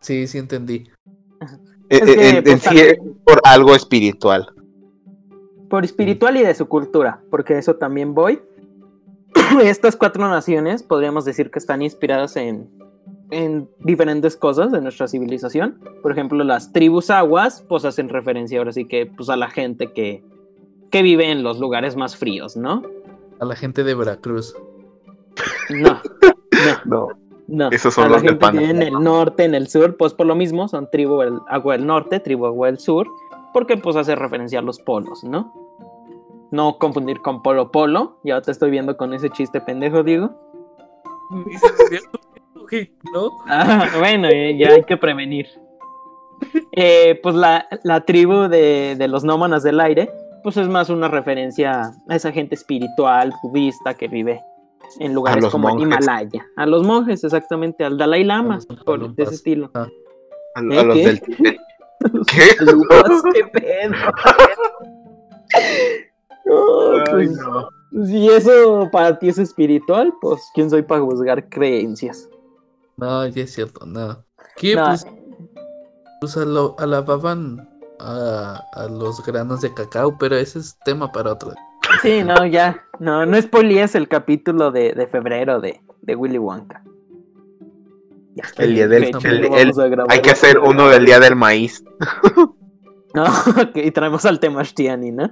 [0.00, 0.84] Sí, sí entendí.
[1.88, 4.46] Es que, en- en pues, sí es por algo espiritual.
[5.68, 8.40] Por espiritual y de su cultura, porque eso también voy.
[9.62, 12.68] Estas cuatro naciones podríamos decir que están inspiradas en,
[13.30, 15.80] en diferentes cosas de nuestra civilización.
[16.02, 19.92] Por ejemplo, las tribus aguas, pues hacen referencia ahora sí que pues, a la gente
[19.92, 20.22] que,
[20.90, 22.82] que vive en los lugares más fríos, ¿no?
[23.40, 24.54] A la gente de Veracruz.
[25.70, 26.00] No,
[26.84, 27.08] no, No,
[27.52, 27.68] no.
[27.70, 29.98] Esos son a la los de gente que vive en el norte, en el sur,
[29.98, 33.06] pues por lo mismo son tribu del agua del norte, tribu agua del sur,
[33.52, 35.52] porque pues hace referencia a los polos, ¿no?
[36.50, 40.30] No confundir con polo polo, ya te estoy viendo con ese chiste pendejo, Diego.
[43.12, 43.30] ¿No?
[43.46, 45.46] Ah, bueno, eh, ya hay que prevenir.
[46.72, 50.10] Eh, pues la, la tribu de, de los nómadas del aire,
[50.42, 54.40] pues es más una referencia a esa gente espiritual, budista que vive
[55.00, 56.04] en lugares como el monjes.
[56.04, 56.46] Himalaya.
[56.56, 59.70] A los monjes, exactamente, al Dalai Lama, los por, de ese estilo.
[59.74, 59.80] a,
[60.54, 60.84] a ¿Eh?
[60.84, 61.06] los ¿Qué?
[61.06, 61.60] del Tíbet.
[62.26, 62.48] ¿Qué?
[63.32, 63.96] Qué pedo.
[66.44, 67.68] No, Ay, pues, no.
[68.04, 72.28] si eso para ti es espiritual, pues quién soy para juzgar creencias.
[72.96, 74.24] No, ya es cierto, no.
[74.56, 74.74] ¿Qué?
[74.74, 75.06] No, Pues,
[76.20, 77.68] pues alababan
[78.00, 81.52] a, a los granos de cacao, pero ese es tema para otro.
[82.00, 82.84] Sí, no, ya.
[82.98, 86.82] No, no spoilees el capítulo de, de febrero de, de Willy Wonka.
[88.34, 90.04] Ya está El día del- el- el-.
[90.08, 91.84] Hay que hacer uno del día del maíz.
[93.14, 95.30] No, ok, y traemos al tema Shtiani, ¿no?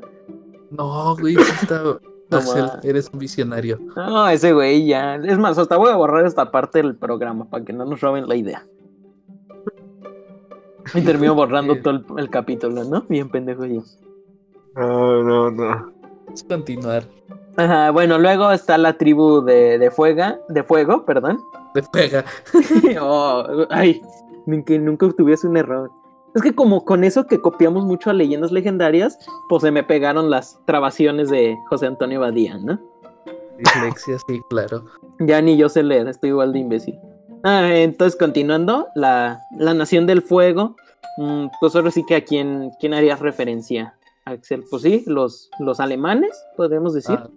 [0.70, 1.98] No, güey, está.
[2.82, 3.78] Eres un visionario.
[3.96, 5.14] No, ese güey ya.
[5.16, 8.28] Es más, hasta voy a borrar esta parte del programa para que no nos roben
[8.28, 8.66] la idea.
[10.94, 13.00] Y termino borrando todo el, el capítulo, ¿no?
[13.08, 13.80] Bien pendejo yo.
[14.76, 15.92] No, no, no.
[16.48, 17.04] Continuar.
[17.56, 21.38] Ajá, bueno, luego está la tribu de, de Fuega, de Fuego, perdón.
[21.74, 22.24] Te pega.
[23.00, 24.02] Oh, ay,
[24.46, 25.90] ni que nunca tuviese un error.
[26.34, 30.30] Es que como con eso que copiamos mucho a leyendas legendarias, pues se me pegaron
[30.30, 32.78] las trabaciones de José Antonio Badía, ¿no?
[33.58, 34.84] Dislexia, sí, claro.
[35.18, 36.98] Ya ni yo sé leer, estoy igual de imbécil.
[37.42, 40.76] Ah, entonces, continuando, la, la Nación del Fuego.
[41.18, 43.94] mm, pues ahora sí que a quién, quién harías referencia,
[44.30, 44.64] Axel.
[44.70, 47.16] Pues sí, los, los alemanes, podemos decir.
[47.18, 47.28] Ah,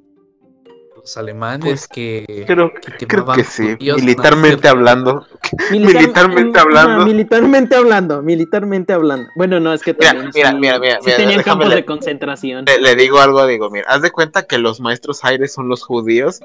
[0.95, 2.43] los alemanes Pues, que.
[2.47, 3.75] Creo, que creo que sí.
[3.79, 5.25] Militarmente hablando.
[5.71, 7.06] Militar- militarmente hablando.
[7.06, 9.29] militarmente hablando, militarmente hablando.
[9.36, 11.86] Bueno, no, es que también mira, sí, mira, mira, sí mira, tenían campos le- de
[11.86, 12.65] concentración.
[12.65, 15.84] Le, le digo algo, digo, mira, haz de cuenta que los maestros aires son los
[15.84, 16.39] judíos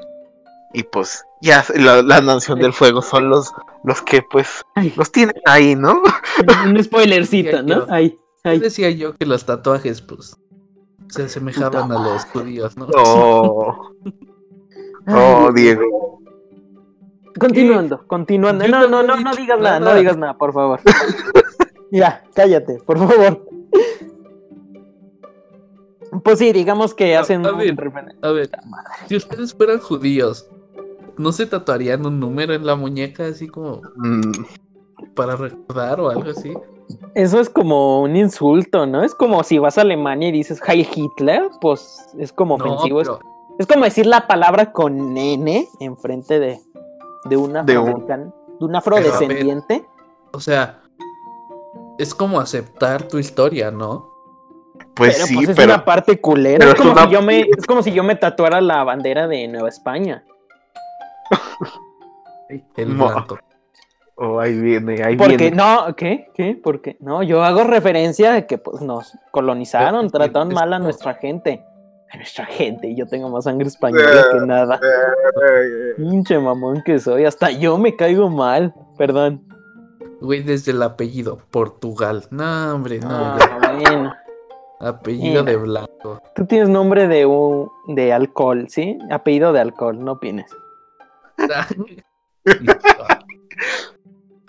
[0.74, 3.50] y pues ya la, la nación del fuego son los
[3.84, 6.02] los que pues Ay, los tienen ahí, ¿no?
[6.66, 7.86] un spoilercito, ¿no?
[7.86, 7.86] Yo-
[8.48, 8.58] Ay.
[8.60, 10.36] Decía yo que los tatuajes, pues.
[11.08, 12.86] Se asemejaban a los judíos, ¿no?
[12.94, 13.92] Oh,
[15.06, 16.20] oh, Diego.
[17.38, 18.66] Continuando, continuando.
[18.66, 20.80] No, no no, no, no digas nada, no digas nada, por favor.
[21.92, 23.46] ya, cállate, por favor.
[26.24, 27.76] Pues sí, digamos que hacen a un ver.
[28.22, 28.50] A ver,
[29.06, 30.48] si ustedes fueran judíos,
[31.16, 34.32] ¿no se tatuarían un número en la muñeca así como Mm,
[35.14, 36.52] para recordar o algo así?
[37.14, 39.02] Eso es como un insulto, ¿no?
[39.02, 43.00] Es como si vas a Alemania y dices Heil Hitler, pues es como ofensivo.
[43.00, 43.20] Es- pero
[43.58, 46.60] Es, como decir la palabra con N enfrente de,
[47.24, 49.84] de un De un- de un afrodescendiente.
[50.32, 50.80] O sea,
[51.98, 54.06] es como aceptar tu historia, ¿no?
[54.94, 56.58] pues pero sí, pues es pero una parte culera.
[56.58, 58.82] pero Es como, es una- si yo me, es como si yo me tatuara la
[58.84, 60.24] bandera de Nueva España.
[62.76, 63.38] El blanco.
[64.18, 65.56] Oh, ahí viene, ahí Porque viene.
[65.56, 66.30] no, ¿qué?
[66.34, 66.54] ¿Qué?
[66.54, 66.96] ¿Por qué?
[67.00, 70.78] No, yo hago referencia de que pues nos colonizaron, Pero es trataron es mal a
[70.78, 71.64] nuestra gente.
[72.10, 74.80] A nuestra gente, y yo tengo más sangre española que nada.
[75.96, 78.74] Pinche mamón que soy, hasta yo me caigo mal.
[78.96, 79.44] Perdón.
[80.20, 82.24] Güey, desde el apellido, Portugal.
[82.30, 83.08] No, hombre, no.
[83.10, 84.14] Ah, bueno.
[84.80, 85.52] Apellido Mira.
[85.52, 86.22] de blanco.
[86.34, 88.98] Tú tienes nombre de un de alcohol, ¿sí?
[89.10, 90.50] Apellido de alcohol, no opines.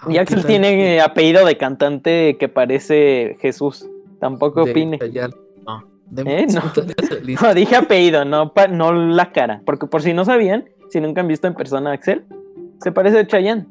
[0.07, 3.85] Y Ah, Axel tiene eh, apellido de cantante que parece Jesús.
[4.19, 4.97] Tampoco opine.
[5.65, 5.83] No.
[6.25, 6.47] ¿Eh?
[6.53, 6.61] No.
[7.41, 9.61] No, dije apellido, no, pa- no la cara.
[9.65, 12.25] Porque por si no sabían, si nunca han visto en persona a Axel,
[12.81, 13.67] se parece a Chayanne,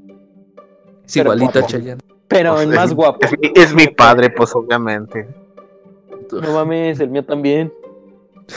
[1.06, 1.62] Es igualito a.
[1.66, 2.00] Chayanne.
[2.28, 3.18] pero Pues, en más es- guapo.
[3.22, 5.26] Es, mi- es mi padre, pues obviamente.
[6.30, 7.72] No mames, el mío también.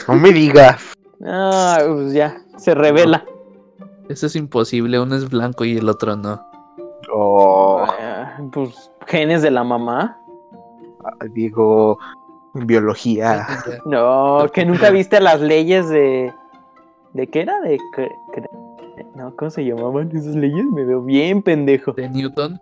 [0.06, 0.80] No me digas.
[1.24, 3.24] Ah, pues ya, se revela.
[4.08, 6.46] Eso es imposible, uno es blanco y el otro no.
[7.14, 10.18] Oh, Ah, pues genes de la mamá.
[11.34, 11.98] digo,
[12.54, 13.46] biología.
[13.84, 16.32] No, que nunca viste las leyes de.
[17.12, 17.60] ¿De qué era?
[17.60, 17.78] De.
[19.14, 20.64] No, ¿cómo se llamaban esas leyes?
[20.72, 21.92] Me veo bien pendejo.
[21.92, 22.60] De Newton.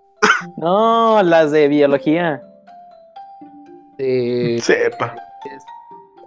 [0.56, 2.42] No, las de biología.
[3.98, 4.58] De...
[4.62, 5.14] Sepa.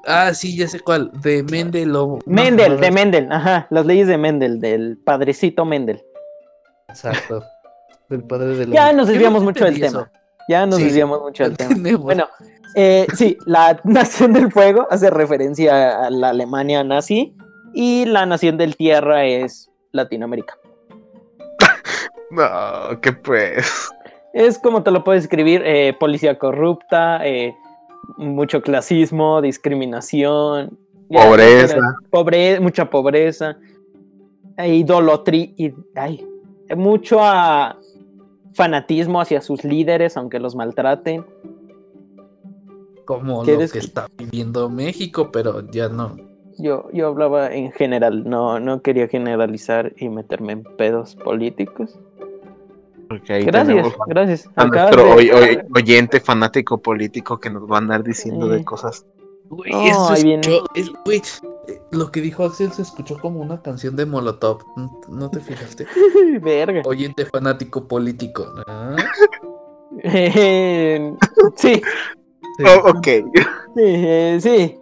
[0.06, 1.12] Ah, sí, ya sé cuál.
[1.22, 2.08] De Mendel o...
[2.08, 6.04] no, Mendel, no, de Mendel, ajá, las leyes de Mendel, del padrecito Mendel.
[6.90, 7.44] Exacto.
[8.13, 8.73] Del padre de la...
[8.76, 10.12] Ya nos desviamos mucho del tema.
[10.47, 11.73] Ya nos Sí, desviamos mucho del tema.
[11.73, 12.28] Tenemos- Bueno,
[12.76, 17.36] eh, sí, la Nación del Fuego hace referencia a la Alemania nazi
[17.73, 20.58] y la Nación del Tierra es Latinoamérica.
[22.32, 23.89] No, que pues.
[24.34, 27.56] Es como te lo puedes escribir, eh, policía corrupta, eh,
[28.17, 30.78] mucho clasismo, discriminación.
[31.10, 31.78] Pobreza.
[32.10, 33.56] pobre- mucha pobreza,
[34.58, 35.49] idolatría,
[35.95, 36.26] ay,
[36.76, 37.78] mucho ah,
[38.54, 41.26] fanatismo hacia sus líderes, aunque los maltraten.
[43.06, 46.16] Como lo ¿Quieres que que- está viviendo México, pero ya no.
[46.60, 52.00] Yo, yo hablaba en general, no, no quería generalizar y meterme en pedos políticos.
[53.10, 54.48] Porque ahí Gracias, gracias.
[54.56, 58.48] a Acabas nuestro de- oy- oy- oyente fanático político que nos va a andar diciendo
[58.48, 58.54] Sí.
[58.58, 59.06] de cosas.
[59.56, 60.42] Güey, No, eso se ahí viene.
[60.42, 61.22] escuchó- es- güey,
[61.68, 64.60] eh, lo que dijo Axel se escuchó como una canción de Molotov.
[64.76, 65.86] ¿No, no te fijaste?
[66.42, 66.82] Verga.
[66.86, 68.46] Oyente fanático político.
[68.68, 68.96] ¿ah?
[70.04, 71.13] Eh,
[71.56, 71.82] sí,
[72.58, 72.63] Sí.
[72.66, 73.04] Oh, ok.
[73.06, 73.24] sí,
[73.78, 74.78] eh, sí.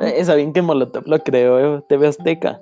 [0.00, 2.58] Eh, ¿Saben que Molotov lo creó TV Azteca?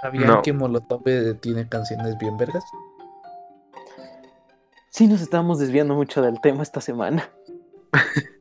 [0.00, 0.42] ¿Sabían No.
[0.42, 2.64] que Molotov eh, tiene canciones bien vergas?
[4.90, 7.28] Sí, nos estamos desviando mucho del tema esta semana.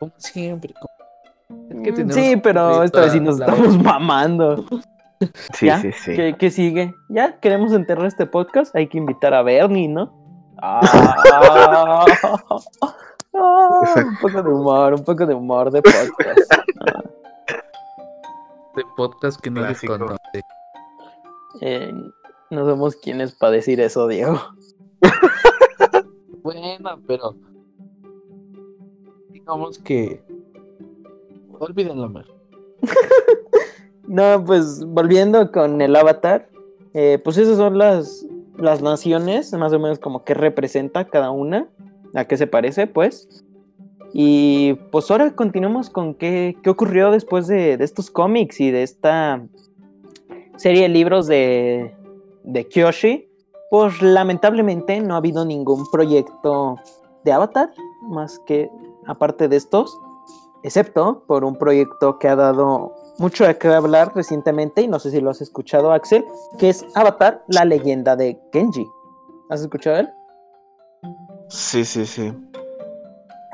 [0.00, 0.74] Como siempre.
[0.74, 0.94] como-
[1.70, 3.82] Es que Mm, tenemos Sí, pero esta vez sí nos estamos hora.
[3.82, 4.64] mamando.
[5.54, 5.80] Sí, ¿Ya?
[5.80, 6.14] sí, sí.
[6.16, 6.92] ¿Qué, qué sigue?
[7.08, 8.74] ¿Ya queremos enterrar este podcast?
[8.76, 10.12] Hay que invitar a Bernie, ¿no?
[10.60, 10.80] Ah,
[13.34, 16.52] ah, un poco de humor, un poco de humor de podcast.
[18.76, 19.98] de podcast que nadie Clásico.
[19.98, 20.42] conoce.
[21.62, 21.92] Eh,
[22.50, 24.38] no somos quienes para decir eso, Diego.
[26.42, 27.34] Bueno, pero
[29.44, 30.22] digamos que
[31.58, 32.26] olvídenlo más.
[34.06, 36.46] No, pues volviendo con el avatar,
[36.92, 38.26] eh, pues esas son las,
[38.58, 41.68] las naciones, más o menos como que representa cada una,
[42.14, 43.42] a qué se parece, pues.
[44.12, 48.82] Y pues ahora continuamos con qué, qué ocurrió después de, de estos cómics y de
[48.82, 49.42] esta
[50.56, 51.94] serie de libros de,
[52.42, 53.26] de Kyoshi.
[53.70, 56.76] Pues lamentablemente no ha habido ningún proyecto
[57.24, 57.70] de Avatar,
[58.02, 58.68] más que
[59.06, 59.98] aparte de estos,
[60.62, 65.10] excepto por un proyecto que ha dado mucho de qué hablar recientemente, y no sé
[65.10, 66.24] si lo has escuchado, Axel,
[66.58, 68.86] que es Avatar, la leyenda de Genji.
[69.50, 70.08] ¿Has escuchado él?
[71.48, 72.32] Sí, sí, sí.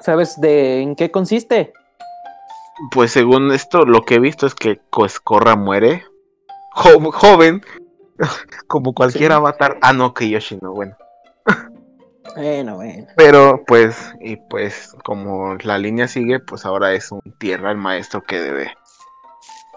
[0.02, 1.72] ¿Sabes de en qué consiste?
[2.92, 6.04] Pues según esto, lo que he visto es que pues, Korra muere.
[6.72, 7.60] Jo- joven.
[8.68, 9.36] Como cualquier Sí.
[9.36, 9.78] avatar.
[9.82, 10.96] Ah, no, que Yoshi no, bueno.
[12.36, 13.06] Bueno, bueno.
[13.16, 18.22] Pero pues, y pues, como la línea sigue, pues ahora es un tierra el maestro
[18.22, 18.72] que debe.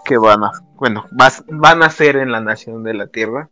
[0.05, 0.51] Que van a.
[0.75, 3.49] Bueno, vas- van a ser en la nación de la tierra.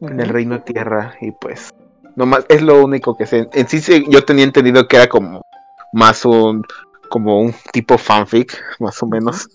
[0.00, 1.16] En el reino tierra.
[1.20, 1.70] Y pues.
[2.14, 3.48] Nomás, es lo único que sé.
[3.52, 5.42] En sí, sí, yo tenía entendido que era como.
[5.92, 6.62] Más un.
[7.08, 9.48] Como un tipo fanfic, más o menos.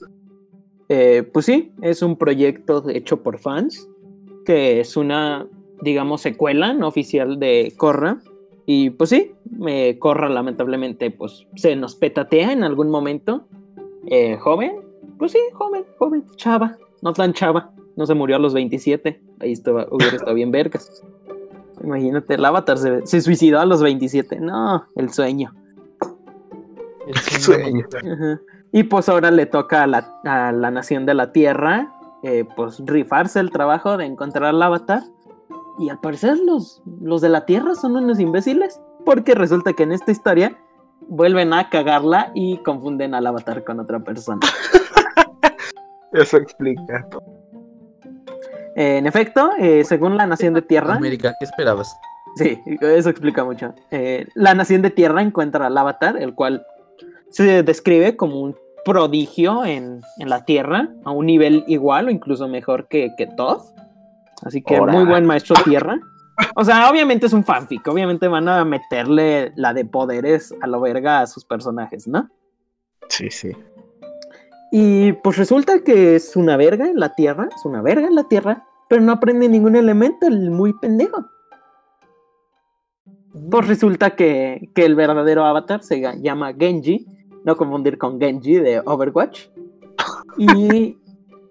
[0.90, 3.88] Eh, pues sí, es un proyecto hecho por fans,
[4.44, 5.46] que es una,
[5.82, 8.20] digamos, secuela no oficial de Korra.
[8.66, 9.34] Y pues sí,
[9.68, 13.46] eh, Korra lamentablemente pues se nos petatea en algún momento.
[14.08, 14.82] Eh, joven,
[15.18, 19.52] pues sí, joven, joven, chava, no tan chava, no se murió a los 27, ahí
[19.52, 21.04] estaba, hubiera estado bien vergas.
[21.84, 25.54] Imagínate, el avatar se, se suicidó a los 27, no, el sueño.
[27.08, 27.86] El sueño.
[27.94, 28.42] Ajá.
[28.76, 32.82] Y pues ahora le toca a la, a la nación de la Tierra, eh, pues
[32.84, 35.04] rifarse el trabajo de encontrar al avatar.
[35.80, 39.92] Y al parecer los, los de la Tierra son unos imbéciles, porque resulta que en
[39.92, 40.58] esta historia
[41.08, 44.40] vuelven a cagarla y confunden al avatar con otra persona.
[46.14, 47.08] Eso explica.
[47.10, 47.24] todo.
[48.76, 51.96] Eh, en efecto, eh, según la nación de Tierra, América, ¿qué esperabas?
[52.36, 53.76] Sí, eso explica mucho.
[53.92, 56.66] Eh, la nación de tierra encuentra al avatar, el cual
[57.30, 62.48] se describe como un prodigio en, en la tierra, a un nivel igual o incluso
[62.48, 63.28] mejor que, que.
[64.46, 64.94] Así que Ora.
[64.94, 66.00] muy buen maestro tierra.
[66.56, 70.82] O sea, obviamente es un fanfic, obviamente van a meterle la de poderes a lo
[70.82, 72.28] verga a sus personajes, ¿no?
[73.08, 73.52] Sí, sí.
[74.72, 78.24] Y pues resulta que es una verga en la tierra, es una verga en la
[78.24, 81.26] tierra, pero no aprende ningún elemento, el muy pendejo.
[83.52, 87.06] Pues resulta que, que el verdadero avatar se llama Genji,
[87.44, 89.48] no confundir con Genji de Overwatch.
[90.38, 90.98] Y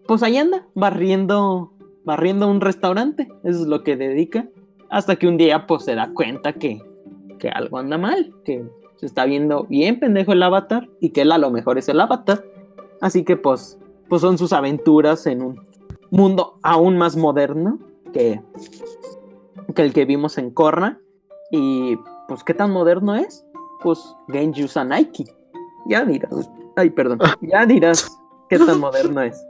[0.06, 1.72] pues ahí anda, barriendo,
[2.04, 4.48] barriendo un restaurante, eso es lo que dedica.
[4.90, 6.82] Hasta que un día pues se da cuenta que,
[7.38, 8.64] que algo anda mal, que
[8.96, 12.00] se está viendo bien pendejo el avatar y que él a lo mejor es el
[12.00, 12.44] avatar.
[13.00, 15.60] Así que pues, pues son sus aventuras en un
[16.10, 17.78] mundo aún más moderno
[18.12, 18.40] que,
[19.74, 20.98] que el que vimos en Korra.
[21.50, 21.96] Y
[22.28, 23.44] pues, ¿qué tan moderno es?
[23.82, 25.24] Pues Genji usa Nike.
[25.86, 26.50] Ya dirás.
[26.76, 27.18] Ay, perdón.
[27.40, 28.08] Ya dirás
[28.48, 29.42] qué tan moderno es.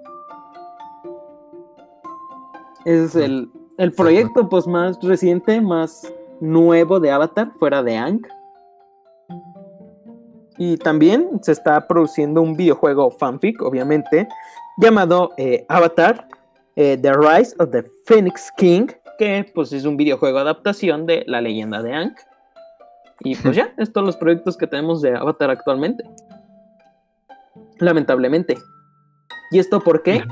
[2.85, 8.21] Es el, el proyecto pues más reciente, más nuevo de Avatar, fuera de Ang.
[10.59, 14.29] Y también se está produciendo un videojuego fanfic, obviamente,
[14.79, 16.29] llamado eh, Avatar,
[16.77, 18.87] eh, The Rise of the Phoenix King,
[19.19, 22.15] que pues es un videojuego adaptación de la leyenda de Aang.
[23.21, 26.05] Y pues ya, estos son los proyectos que tenemos de Avatar actualmente.
[27.79, 28.59] Lamentablemente.
[29.53, 30.25] ¿Y esto por qué?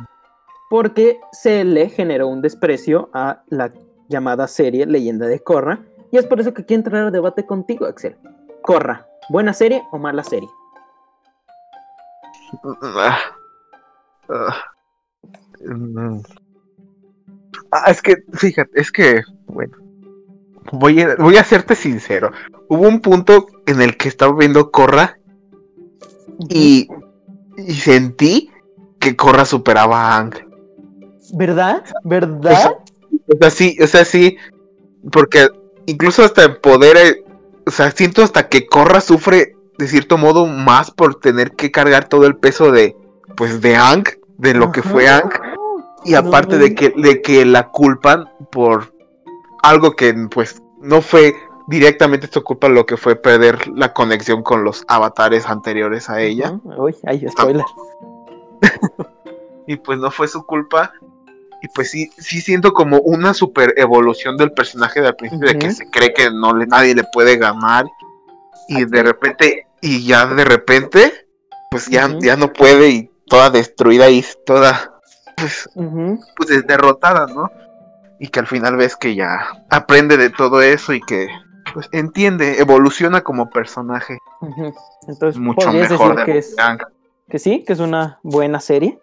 [0.70, 3.72] Porque se le generó un desprecio a la
[4.08, 5.80] llamada serie Leyenda de Korra.
[6.12, 8.16] Y es por eso que quiero entrar a debate contigo, Axel.
[8.62, 10.48] Korra, ¿buena serie o mala serie?
[12.92, 13.18] Ah.
[17.88, 19.76] Es que, fíjate, es que, bueno,
[20.72, 22.30] voy a, voy a serte sincero.
[22.68, 25.18] Hubo un punto en el que estaba viendo Corra
[26.48, 26.88] y,
[27.56, 28.50] y sentí
[29.00, 30.49] que Korra superaba a Ang.
[31.32, 31.84] ¿Verdad?
[32.04, 32.76] ¿Verdad?
[33.32, 34.36] O sea, sí, o sea, sí,
[35.12, 35.48] porque
[35.86, 37.24] incluso hasta en poder, eh,
[37.66, 42.08] o sea, siento hasta que Korra sufre de cierto modo más por tener que cargar
[42.08, 42.96] todo el peso de,
[43.36, 44.04] pues, de Ang,
[44.36, 45.08] de lo que fue.
[45.08, 45.30] Ang,
[46.04, 48.92] y aparte de que, de que la culpan por
[49.62, 51.34] algo que, pues, no fue
[51.70, 56.58] directamente su culpa lo que fue perder la conexión con los avatares anteriores a ella.
[56.64, 57.64] Uy, ay, spoiler.
[59.66, 60.92] y pues no fue su culpa.
[61.62, 65.70] Y pues sí, sí siento como una super evolución del personaje del principio, de que
[65.70, 67.84] se cree que no le, nadie le puede ganar.
[68.68, 71.26] Y de repente, y ya de repente,
[71.70, 75.00] pues ya, ya no puede y toda destruida y toda,
[75.36, 76.18] pues, Ujú.
[76.36, 77.50] pues des- derrotada, ¿no?
[78.18, 81.28] Y que al final ves que ya aprende de todo eso y que
[81.72, 84.18] pues entiende, evoluciona como personaje.
[85.06, 86.56] Entonces, mucho mejor decir de que, es,
[87.28, 88.98] que sí, que es una buena serie.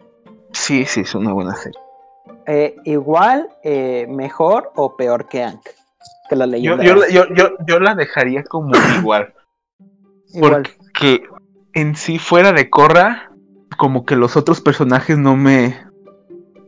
[0.52, 1.80] Sí, sí, es una buena serie.
[2.50, 5.60] Eh, igual, eh, mejor o peor que Ank.
[6.30, 6.82] Que la leyenda.
[6.82, 9.34] yo, yo, yo, yo la dejaría como igual.
[10.34, 10.62] Igual.
[10.62, 11.22] Porque
[11.74, 13.30] en sí, fuera de Korra,
[13.76, 15.76] como que los otros personajes no me.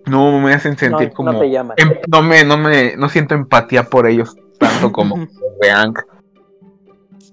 [0.07, 1.33] No me hacen No, sentir como.
[1.33, 1.76] no te llaman.
[1.78, 2.97] em- no me, no me.
[2.97, 5.26] No siento empatía por ellos tanto como
[5.62, 5.95] de Aang.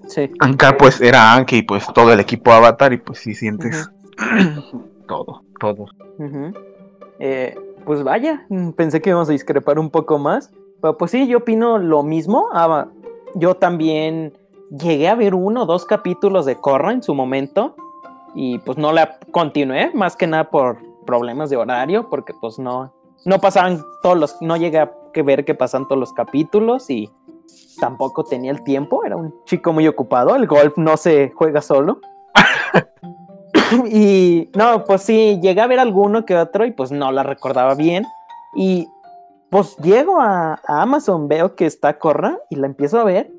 [0.07, 0.31] Sí.
[0.39, 3.89] Ankar pues era Aang y pues todo el equipo Avatar y pues sí sientes
[5.07, 5.85] todo, todo.
[7.19, 7.55] Eh,
[7.87, 10.51] pues vaya, mm, pensé que íbamos a discrepar un poco más.
[10.81, 12.49] Pero pues sí, yo opino lo mismo.
[12.51, 12.87] Ah,
[13.33, 14.37] yo también
[14.69, 17.77] llegué a ver uno o dos capítulos de Korra en su momento.
[18.35, 22.93] Y pues no la continué, más que nada por problemas de horario, porque pues no,
[23.25, 24.91] no pasaban todos los, no llegué a
[25.23, 27.09] ver que pasan todos los capítulos y
[27.79, 32.01] tampoco tenía el tiempo, era un chico muy ocupado, el golf no se juega solo.
[33.91, 37.75] y no, pues sí, llegué a ver alguno que otro y pues no la recordaba
[37.75, 38.05] bien.
[38.55, 38.87] Y
[39.49, 43.31] pues llego a, Amazon, veo que está Corra y la empiezo a ver.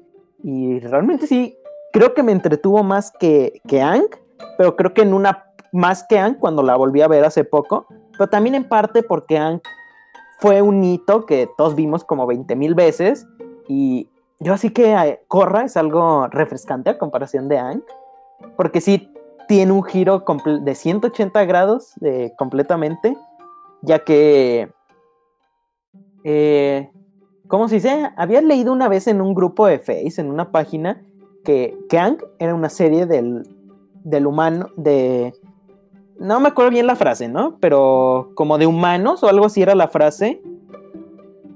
[0.43, 1.57] Y realmente sí,
[1.93, 4.09] creo que me entretuvo más que, que Ang,
[4.57, 7.87] pero creo que en una más que Ang cuando la volví a ver hace poco.
[8.12, 9.61] Pero también en parte porque Ang
[10.41, 13.26] fue un hito que todos vimos como 20 mil veces.
[13.66, 14.09] Y
[14.41, 17.83] yo así que eh, Corra es algo refrescante a comparación de Ang.
[18.57, 19.12] Porque sí
[19.49, 20.22] tiene un giro
[20.61, 21.94] de 180 grados
[22.36, 23.16] completamente.
[23.82, 24.70] Ya que...
[26.22, 26.90] Eh,
[27.49, 28.11] ¿Cómo se dice?
[28.16, 31.03] Había leído una vez en un grupo de Face, en una página,
[31.44, 33.49] que Kang era una serie del,
[34.05, 35.32] del humano, de...
[36.18, 37.57] No me acuerdo bien la frase, ¿no?
[37.59, 40.42] Pero como de humanos o algo así era la frase.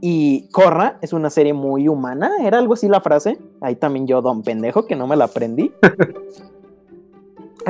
[0.00, 3.38] Y Corra es una serie muy humana, era algo así la frase.
[3.60, 5.72] Ahí también yo, don pendejo, que no me la aprendí.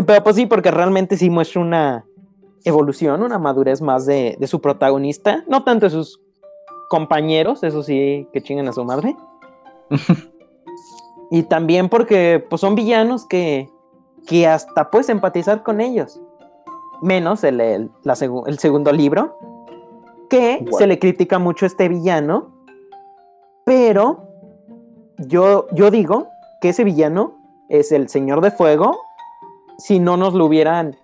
[0.06, 2.04] Pero pues sí, porque realmente sí muestra una
[2.64, 6.20] evolución, una madurez más de, de su protagonista, no tanto de sus
[6.88, 9.16] compañeros, eso sí, que chinguen a su madre.
[11.30, 13.68] y también porque pues son villanos que,
[14.26, 16.20] que hasta puedes empatizar con ellos.
[17.02, 19.36] Menos el, el, la segu- el segundo libro,
[20.30, 22.52] que se le critica mucho a este villano,
[23.64, 24.28] pero
[25.18, 26.28] yo, yo digo
[26.60, 27.34] que ese villano
[27.68, 28.98] es el Señor de Fuego
[29.78, 30.96] si no nos lo hubieran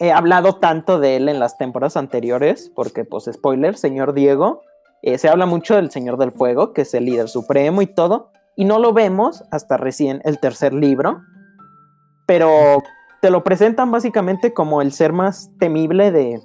[0.00, 4.62] eh, hablado tanto de él en las temporadas anteriores, porque pues spoiler, Señor Diego,
[5.02, 8.30] eh, se habla mucho del Señor del Fuego, que es el líder supremo y todo,
[8.56, 11.20] y no lo vemos hasta recién el tercer libro,
[12.26, 12.82] pero
[13.20, 16.40] te lo presentan básicamente como el ser más temible de,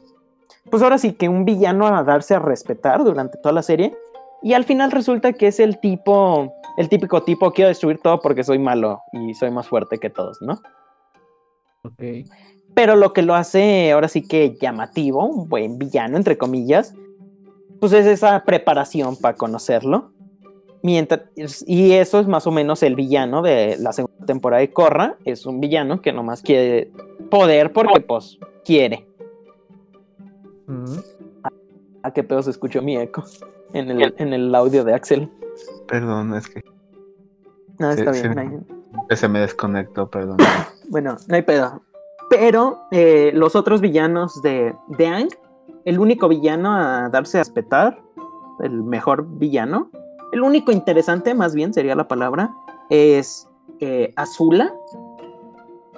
[0.70, 3.96] pues ahora sí que un villano a darse a respetar durante toda la serie,
[4.42, 8.44] y al final resulta que es el tipo, el típico tipo, quiero destruir todo porque
[8.44, 10.62] soy malo y soy más fuerte que todos, ¿no?
[11.84, 12.28] Ok.
[12.74, 16.94] Pero lo que lo hace ahora sí que llamativo, un buen villano, entre comillas,
[17.80, 20.12] pues es esa preparación para conocerlo.
[20.82, 21.22] Mientras,
[21.68, 25.18] y eso es más o menos el villano de la segunda temporada de Corra.
[25.26, 26.92] Es un villano que nomás quiere
[27.30, 29.06] poder porque pues quiere.
[32.04, 33.24] ¿A qué pedo se escuchó mi eco?
[33.74, 35.30] En el, en el audio de Axel.
[35.88, 36.64] Perdón, es que
[37.78, 38.40] No, está bien.
[38.40, 40.38] hay- se me desconectó, perdón.
[40.90, 41.82] Bueno, no hay pedo.
[42.30, 45.30] Pero eh, los otros villanos de, de Aang,
[45.86, 48.02] el único villano a darse a respetar,
[48.60, 49.90] el mejor villano,
[50.32, 52.52] el único interesante, más bien sería la palabra,
[52.90, 53.48] es
[53.80, 54.74] eh, Azula.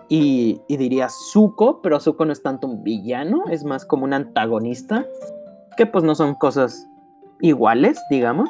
[0.10, 4.12] Y, y diría Zuko, pero Zuko no es tanto un villano, es más como un
[4.12, 5.06] antagonista,
[5.78, 6.86] que pues no son cosas
[7.39, 8.50] iguales, digamos.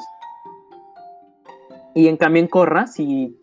[1.93, 3.37] Y en cambio en Korra, sí,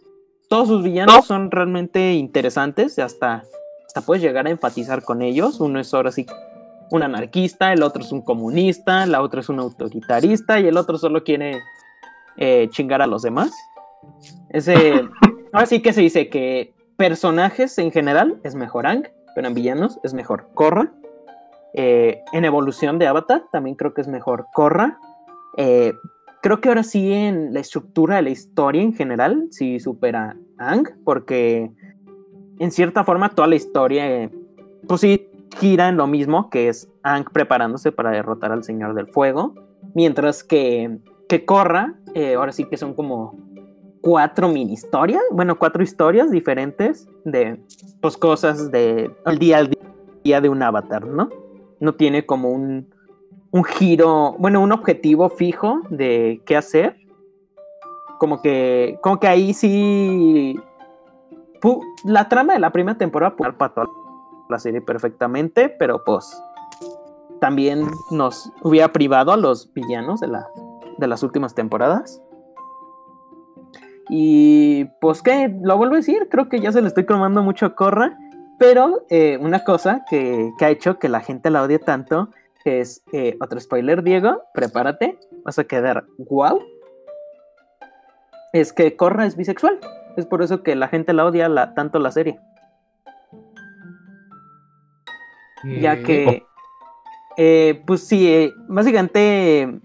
[0.48, 1.22] todos sus villanos No.
[1.22, 3.44] son realmente interesantes, hasta
[3.88, 5.60] hasta puedes llegar a enfatizar con ellos.
[5.60, 6.26] Uno es ahora sí
[6.90, 10.98] un anarquista, el otro es un comunista, la otra es un autoritarista y el otro
[10.98, 11.60] solo quiere
[12.36, 13.50] eh, chingar a los demás.
[14.50, 15.08] Ese,
[15.52, 19.98] ahora sí que se dice que personajes en general es mejor Ang, pero en villanos
[20.02, 20.92] es mejor Korra.
[21.72, 24.98] Eh, en evolución de Avatar también creo que es mejor Korra.
[25.56, 25.94] Eh,
[26.42, 30.88] creo que ahora sí en la estructura de la historia en general sí supera Ang,
[31.04, 31.70] porque
[32.58, 34.30] en cierta forma toda la historia,
[34.86, 35.28] pues sí,
[35.58, 39.54] gira en lo mismo, que es Ang preparándose para derrotar al Señor del Fuego,
[39.94, 43.36] mientras que, que Korra, eh, ahora sí que son como
[44.00, 47.60] cuatro mini historias, bueno, cuatro historias diferentes de
[48.00, 49.76] pues, cosas de al día al
[50.24, 51.28] día de un avatar, ¿no?
[51.80, 52.88] No tiene como un,
[53.50, 56.96] un giro, bueno, un objetivo fijo de qué hacer.
[58.18, 60.58] Como que, como que ahí sí.
[62.04, 63.86] La trama de la primera temporada puede para toda
[64.48, 66.40] la serie perfectamente, pero pues
[67.40, 70.46] también nos hubiera privado a los villanos de, la,
[70.98, 72.22] de las últimas temporadas.
[74.08, 77.66] Y pues que, lo vuelvo a decir, creo que ya se le estoy cromando mucho
[77.66, 78.16] a Corra,
[78.58, 82.30] pero eh, una cosa que, que, ha hecho que la gente la odie tanto
[82.64, 86.60] es eh, otro spoiler, Diego, prepárate, vas a quedar wow.
[88.52, 89.78] Es que Corra es bisexual,
[90.16, 92.38] es por eso que la gente la odia la, tanto la serie.
[95.80, 96.44] Ya que,
[97.36, 99.80] eh, pues sí, básicamente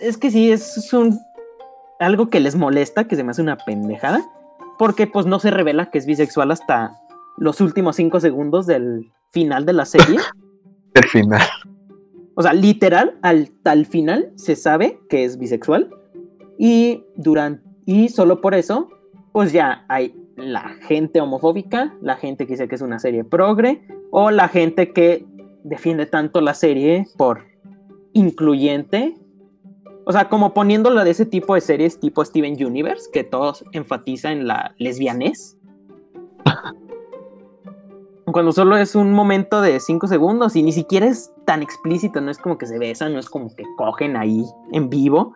[0.00, 1.18] es que sí, es un
[1.98, 4.20] algo que les molesta, que se me hace una pendejada,
[4.78, 6.92] porque pues no se revela que es bisexual hasta
[7.38, 10.18] los últimos cinco segundos del final de la serie.
[10.96, 11.40] El final.
[12.34, 15.90] O sea, literal, al, al final se sabe que es bisexual
[16.58, 18.88] y durante y solo por eso,
[19.32, 23.86] pues ya hay la gente homofóbica, la gente que dice que es una serie progre
[24.10, 25.24] o la gente que
[25.62, 27.44] defiende tanto la serie por
[28.12, 29.14] incluyente
[30.08, 34.32] o sea, como poniéndolo de ese tipo de series tipo Steven Universe, que todos enfatizan
[34.38, 35.58] en la lesbianez.
[38.32, 42.30] Cuando solo es un momento de cinco segundos y ni siquiera es tan explícito, no
[42.30, 45.32] es como que se besan, no es como que cogen ahí en vivo.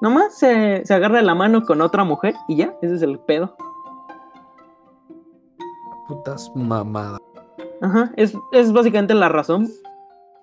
[0.00, 3.56] Nomás se, se agarra la mano con otra mujer y ya, ese es el pedo.
[6.06, 7.18] Putas mamadas.
[7.80, 9.68] Ajá, es, es básicamente la razón.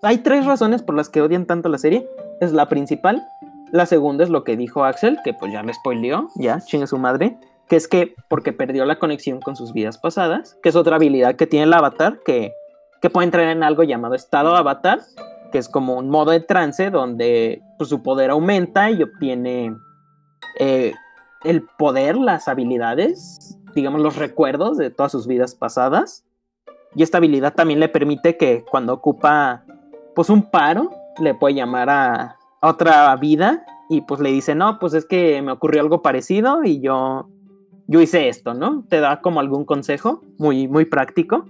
[0.02, 2.06] Hay tres razones por las que odian tanto la serie.
[2.42, 3.26] Es la principal,
[3.72, 6.98] la segunda es lo que dijo Axel, que pues ya me spoileó, ya, chingue su
[6.98, 7.38] madre,
[7.70, 11.36] que es que porque perdió la conexión con sus vidas pasadas, que es otra habilidad
[11.36, 12.54] que tiene el avatar, que,
[13.02, 15.00] que puede entrar en algo llamado estado avatar,
[15.52, 19.76] que es como un modo de trance donde pues, su poder aumenta y obtiene
[20.60, 20.94] eh,
[21.44, 26.26] el poder, las habilidades, digamos los recuerdos de todas sus vidas pasadas.
[26.96, 29.64] Y esta habilidad también le permite que cuando ocupa
[30.16, 34.94] pues un paro, le puede llamar a, otra vida y pues le dice, no, pues
[34.94, 37.30] es que me ocurrió algo parecido y yo,
[37.90, 38.86] yo hice esto, ¿no?
[38.88, 41.46] Te da como algún consejo muy, muy práctico.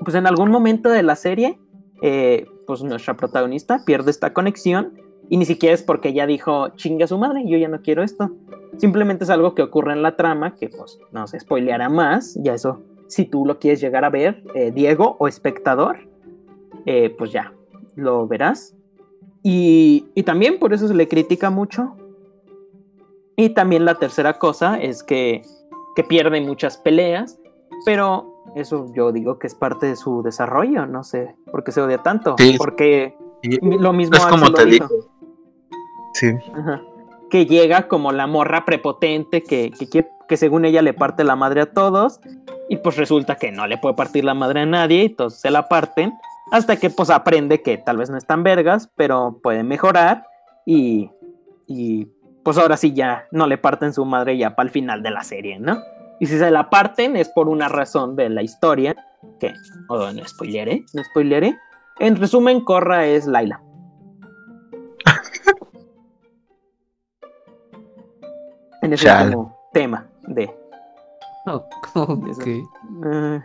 [0.00, 1.60] Pues en algún momento de la serie,
[2.02, 4.94] eh, pues nuestra protagonista pierde esta conexión
[5.28, 8.32] y ni siquiera es porque ella dijo, chinga su madre, yo ya no quiero esto.
[8.78, 12.54] Simplemente es algo que ocurre en la trama que pues no se spoileará más, ya
[12.54, 16.08] eso, si tú lo quieres llegar a ver, eh, Diego o espectador,
[16.84, 17.52] eh, pues ya,
[17.94, 18.74] lo verás.
[19.44, 21.96] Y, también por eso se le critica mucho.
[23.40, 25.40] Y también la tercera cosa es que,
[25.96, 27.40] que pierde muchas peleas,
[27.86, 31.80] pero eso yo digo que es parte de su desarrollo, no sé por qué se
[31.80, 32.36] odia tanto.
[32.58, 33.16] Porque
[33.62, 34.88] lo mismo es como te digo.
[36.12, 36.34] Sí.
[37.30, 41.62] Que llega como la morra prepotente que, que, que según ella le parte la madre
[41.62, 42.20] a todos
[42.68, 45.50] y pues resulta que no le puede partir la madre a nadie y todos se
[45.50, 46.12] la parten
[46.52, 50.26] hasta que pues aprende que tal vez no están vergas, pero puede mejorar
[50.66, 51.10] y,
[51.66, 52.06] y
[52.42, 55.22] pues ahora sí ya no le parten su madre ya para el final de la
[55.22, 55.78] serie, ¿no?
[56.18, 58.96] Y si se la parten es por una razón de la historia,
[59.38, 59.54] que,
[59.88, 61.58] oh, no spoileré, no spoileré.
[61.98, 63.62] En resumen, Corra es Laila.
[68.82, 69.08] en ese
[69.72, 70.54] tema de...
[71.94, 72.62] Okay.
[73.02, 73.40] Uh,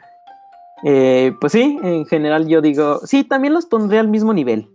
[0.84, 4.70] eh, pues sí, en general yo digo, sí, también los pondré al mismo nivel.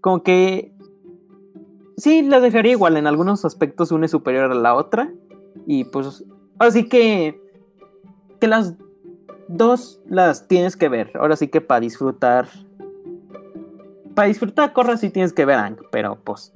[0.00, 0.74] Como que
[1.98, 5.12] sí, las dejaría igual, en algunos aspectos una es superior a la otra.
[5.66, 6.24] Y pues,
[6.58, 7.38] así que,
[8.40, 8.74] que las
[9.48, 11.10] dos las tienes que ver.
[11.14, 12.48] Ahora sí que para disfrutar,
[14.14, 16.52] para disfrutar Corra sí tienes que ver Ang, pero pues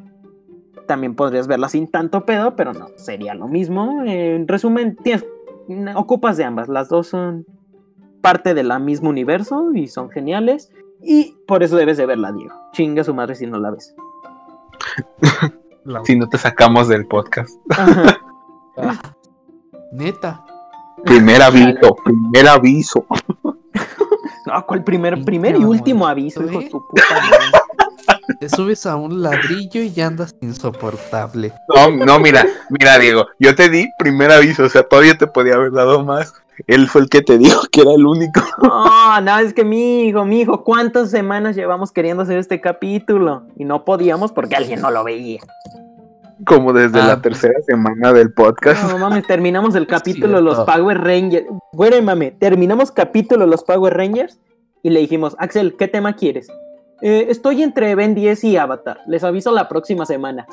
[0.86, 4.02] también podrías verla sin tanto pedo, pero no, sería lo mismo.
[4.04, 5.24] En resumen, tienes
[5.94, 6.68] ocupas de ambas.
[6.68, 7.46] Las dos son
[8.20, 10.70] parte del mismo universo y son geniales.
[11.02, 12.54] Y por eso debes de verla, Diego.
[12.72, 13.94] Chinga su madre si no la ves.
[16.04, 17.58] Si no te sacamos del podcast.
[17.70, 18.16] Ajá.
[18.76, 19.00] Ah,
[19.90, 20.44] neta.
[21.04, 23.06] Primer aviso, primer aviso.
[24.44, 28.18] No, ¿cuál primer, primer y último aviso, hijo de tu puta madre?
[28.40, 31.52] Te subes a un ladrillo y ya andas insoportable.
[31.74, 35.54] No, no, mira, mira, Diego, yo te di primer aviso, o sea, todavía te podía
[35.54, 36.32] haber dado más.
[36.66, 38.40] Él fue el que te dijo que era el único.
[38.62, 43.44] No, no, es que mi hijo, mi hijo, ¿cuántas semanas llevamos queriendo hacer este capítulo?
[43.56, 45.40] Y no podíamos porque alguien no lo veía.
[46.44, 47.38] Como desde Ah, la pues.
[47.40, 48.90] tercera semana del podcast.
[48.90, 50.58] No mames, terminamos el capítulo de los.
[50.60, 51.46] Power Rangers.
[51.72, 54.38] Bueno, mame, terminamos capítulo de los Power Rangers
[54.82, 56.48] y le dijimos, Axel, ¿qué tema quieres?
[57.00, 58.98] "Eh, estoy entre Ben 10 y Avatar.
[59.06, 60.46] Les aviso la próxima semana.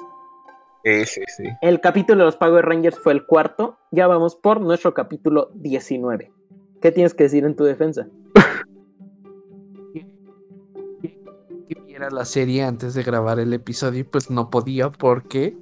[0.83, 1.43] Sí, sí, sí.
[1.61, 3.77] El capítulo de los Power Rangers fue el cuarto.
[3.91, 6.31] Ya vamos por nuestro capítulo 19.
[6.81, 8.07] ¿Qué tienes que decir en tu defensa?
[11.03, 15.57] Que viera la serie antes de grabar el episodio y pues no podía porque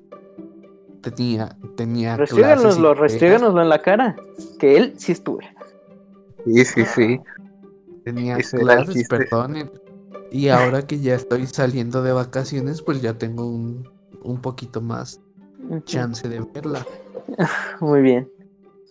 [1.02, 4.16] tenía, tenía Restríganoslo, restríganoslo en la cara.
[4.60, 5.52] Que él sí estuviera.
[6.46, 7.20] Sí, sí, sí.
[8.06, 9.72] Tenía Ese clases, perdonen.
[10.32, 13.90] Y ahora que ya estoy saliendo de vacaciones, pues ya tengo un,
[14.28, 15.20] un poquito más
[15.86, 16.86] chance de verla.
[17.82, 18.30] Muy bien.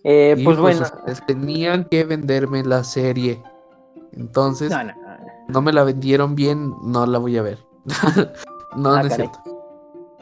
[0.04, 0.82] Eh, Y pues bueno.
[0.82, 3.42] ustedes tenían que venderme la serie.
[4.12, 5.16] Entonces, No, no, no.
[5.48, 7.58] no me la vendieron bien, no la voy a ver.
[8.76, 9.16] no, Ah, no es caray.
[9.28, 9.40] cierto.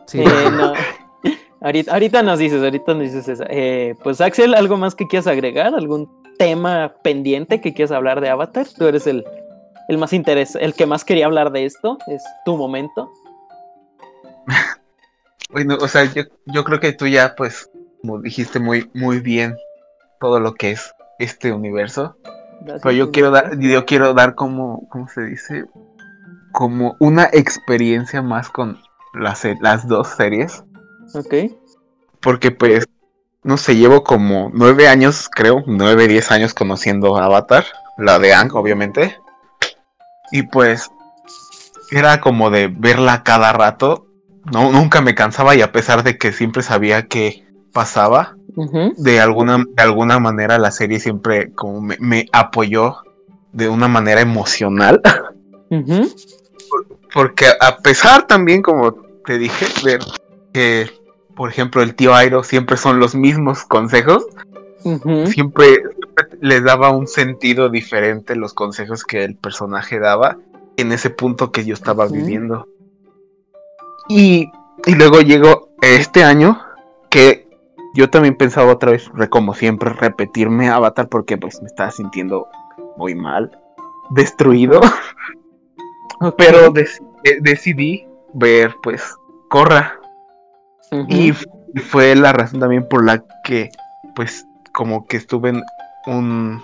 [0.07, 0.73] Sí, Eh, no.
[1.61, 3.45] ahorita, ahorita nos dices, ahorita nos dices eso.
[3.49, 5.75] Eh, pues Axel, ¿algo más que quieras agregar?
[5.75, 6.09] ¿Algún
[6.39, 8.67] tema pendiente que quieras hablar de Avatar?
[8.77, 9.25] Tú eres el,
[9.89, 11.99] el más interes el que más quería hablar de esto.
[12.07, 13.11] Es tu momento.
[15.55, 19.57] Bueno, o sea, yo, yo creo que tú ya, pues, como dijiste muy, muy bien
[20.18, 22.16] todo lo que es este universo.
[22.66, 25.66] Pero yo quiero dar, yo quiero dar como, ¿cómo se dice?
[26.50, 28.80] Como una experiencia más con
[29.12, 30.64] las, las dos series.
[31.14, 31.34] Ok.
[32.20, 32.88] Porque pues,
[33.44, 37.64] no sé, llevo como nueve años, creo, nueve, diez años conociendo Avatar,
[37.96, 39.16] la de Ang, obviamente.
[40.32, 40.90] Y pues,
[41.92, 44.09] era como de verla cada rato.
[44.53, 48.36] No, nunca me cansaba y a pesar de que siempre sabía que pasaba,
[48.97, 52.99] de alguna, de alguna manera la serie siempre como me, me apoyó
[53.53, 55.01] de una manera emocional.
[57.12, 58.92] Porque a pesar también, como
[59.24, 60.01] te dije, ver
[60.53, 60.90] que,
[61.34, 64.26] por ejemplo, el tío Airo siempre son los mismos consejos,
[64.82, 65.82] siempre, siempre
[66.40, 70.36] le daba un sentido diferente los consejos que el personaje daba
[70.76, 72.68] en ese punto que yo estaba viviendo.
[74.09, 74.50] Y,
[74.86, 76.61] y luego llegó este año
[77.11, 77.48] que
[77.94, 82.48] yo también pensaba otra vez, como siempre, repetirme Avatar porque pues me estaba sintiendo
[82.96, 83.59] muy mal,
[84.11, 84.80] destruido.
[86.38, 87.00] Pero dec-
[87.42, 89.14] decidí ver, pues,
[89.48, 90.00] Corra.
[91.09, 91.32] Y
[91.80, 93.70] fue la razón también por la que,
[94.14, 95.62] pues, como que estuve en
[96.07, 96.62] un.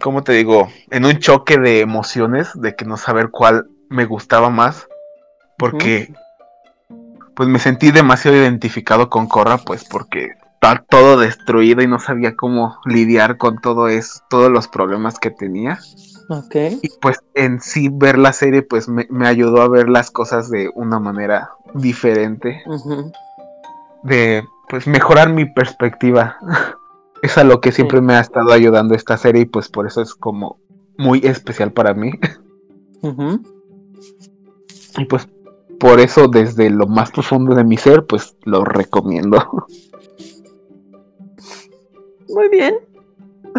[0.00, 0.68] ¿Cómo te digo?
[0.90, 4.88] En un choque de emociones, de que no saber cuál me gustaba más.
[5.60, 6.12] Porque,
[7.36, 12.34] pues, me sentí demasiado identificado con Corra, pues, porque está todo destruido y no sabía
[12.36, 15.78] cómo lidiar con todo eso, todos los problemas que tenía.
[16.28, 16.54] Ok.
[16.82, 20.48] Y pues en sí ver la serie pues me, me ayudó a ver las cosas
[20.50, 22.62] de una manera diferente,
[24.02, 26.36] de pues mejorar mi perspectiva.
[27.22, 28.04] es a lo que siempre Sí.
[28.04, 30.58] me ha estado ayudando esta serie y pues por eso es como
[30.98, 32.12] muy especial para mí.
[33.02, 33.40] Ujú.
[34.98, 35.26] y pues
[35.80, 39.38] por eso desde lo más profundo de mi ser pues lo recomiendo.
[42.28, 42.76] Muy bien.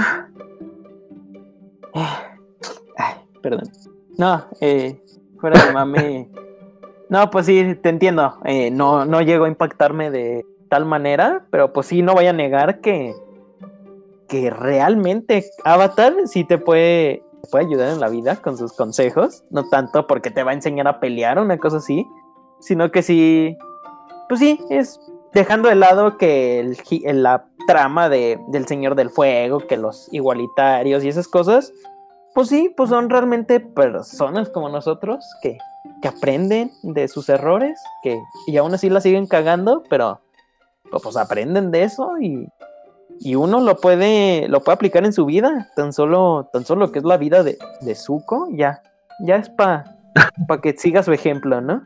[1.93, 3.69] Ay, perdón.
[4.17, 5.01] No, eh,
[5.39, 6.29] fuera de mame.
[7.09, 8.37] No, pues sí, te entiendo.
[8.45, 12.31] Eh, no, no llegó a impactarme de tal manera, pero pues sí, no voy a
[12.31, 13.13] negar que,
[14.29, 19.43] que realmente Avatar sí te puede, puede ayudar en la vida con sus consejos.
[19.49, 22.05] No tanto porque te va a enseñar a pelear o una cosa así,
[22.59, 23.57] sino que sí,
[24.29, 24.99] pues sí, es
[25.33, 30.07] dejando de lado que el, gi- la trama de, del Señor del Fuego, que los
[30.11, 31.71] igualitarios y esas cosas,
[32.33, 35.57] pues sí, pues son realmente personas como nosotros que,
[36.01, 38.17] que aprenden de sus errores, que
[38.47, 40.21] y aún así la siguen cagando, pero
[40.89, 42.47] pues, pues aprenden de eso y,
[43.23, 46.99] y uno lo puede lo puede aplicar en su vida, tan solo tan solo que
[46.99, 48.81] es la vida de, de Zuko, ya
[49.25, 49.85] ya es para
[50.61, 51.83] que siga su ejemplo, ¿no?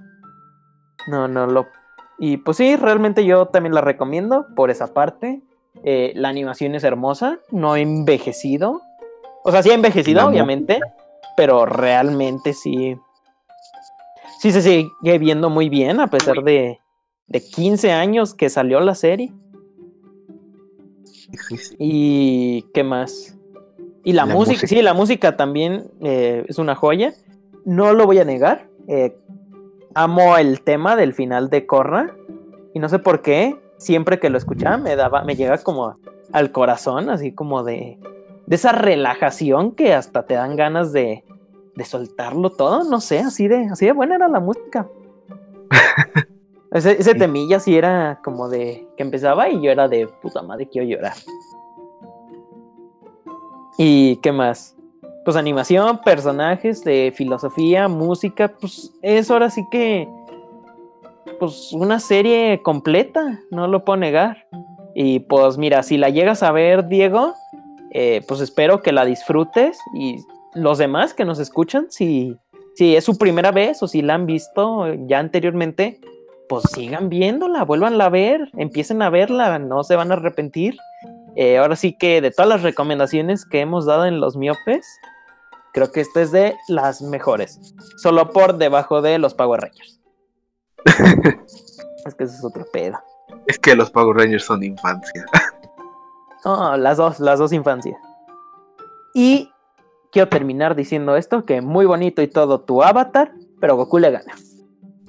[1.08, 1.68] No, no lo
[2.18, 5.42] y pues sí, realmente yo también la recomiendo por esa parte.
[5.84, 8.82] Eh, la animación es hermosa, no ha envejecido.
[9.44, 10.80] O sea, sí ha envejecido, obviamente,
[11.36, 12.98] pero realmente sí.
[14.40, 16.80] Sí se sigue viendo muy bien, a pesar de,
[17.28, 19.34] de 15 años que salió la serie.
[21.80, 23.38] ¿Y qué más?
[24.04, 24.68] Y la, La música, música.
[24.68, 27.14] sí, la música también eh, es una joya.
[27.66, 28.68] No lo voy a negar.
[28.88, 29.16] eh,
[29.96, 32.14] amo el tema del final de Korra.
[32.74, 33.58] Y no sé por qué.
[33.78, 35.98] Siempre que lo escuchaba me daba, me llega como
[36.32, 37.98] al corazón, así como de,
[38.46, 41.24] de esa relajación que hasta te dan ganas de,
[41.76, 42.84] de soltarlo todo.
[42.84, 44.88] No sé, así de, así de buena era la música.
[46.76, 47.18] Ese, ese Sí.
[47.18, 51.14] temilla sí era como de que empezaba y yo era de puta madre, quiero llorar.
[53.78, 54.76] ¿Y qué más?
[55.24, 60.08] Pues animación, personajes, de filosofía, música, pues es ahora sí que
[61.40, 64.46] pues una serie completa, no lo puedo negar.
[64.94, 67.34] Y pues mira, si la llegas a ver, Diego,
[67.92, 70.18] eh, pues espero que la disfrutes y
[70.54, 72.38] los demás que nos escuchan, si,
[72.76, 76.00] si es su primera vez o si la han visto ya anteriormente,
[76.48, 80.78] pues sigan viéndola, vuélvanla a ver, empiecen a verla, no se van a arrepentir.
[81.36, 84.86] Eh, ahora sí que de todas las recomendaciones que hemos dado en los miopes,
[85.74, 87.60] creo que esta es de las mejores.
[87.98, 90.00] Solo por debajo de los Power Rangers.
[92.06, 92.98] es que eso es otro pedo.
[93.48, 95.26] Es que los Power Rangers son infancia.
[96.46, 97.98] No, las dos, las dos infancias.
[99.14, 99.52] Y
[100.12, 104.34] quiero terminar diciendo esto, que muy bonito y todo tu avatar, pero Goku le gana.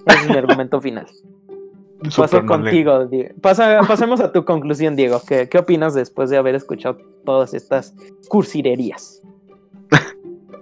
[0.06, 1.06] Ese es mi argumento final.
[2.16, 3.34] Paso contigo, Diego.
[3.40, 5.20] Pasa- pasemos a tu conclusión, Diego.
[5.26, 7.94] ¿Qué, ¿Qué opinas después de haber escuchado todas estas
[8.28, 9.22] cursirerías?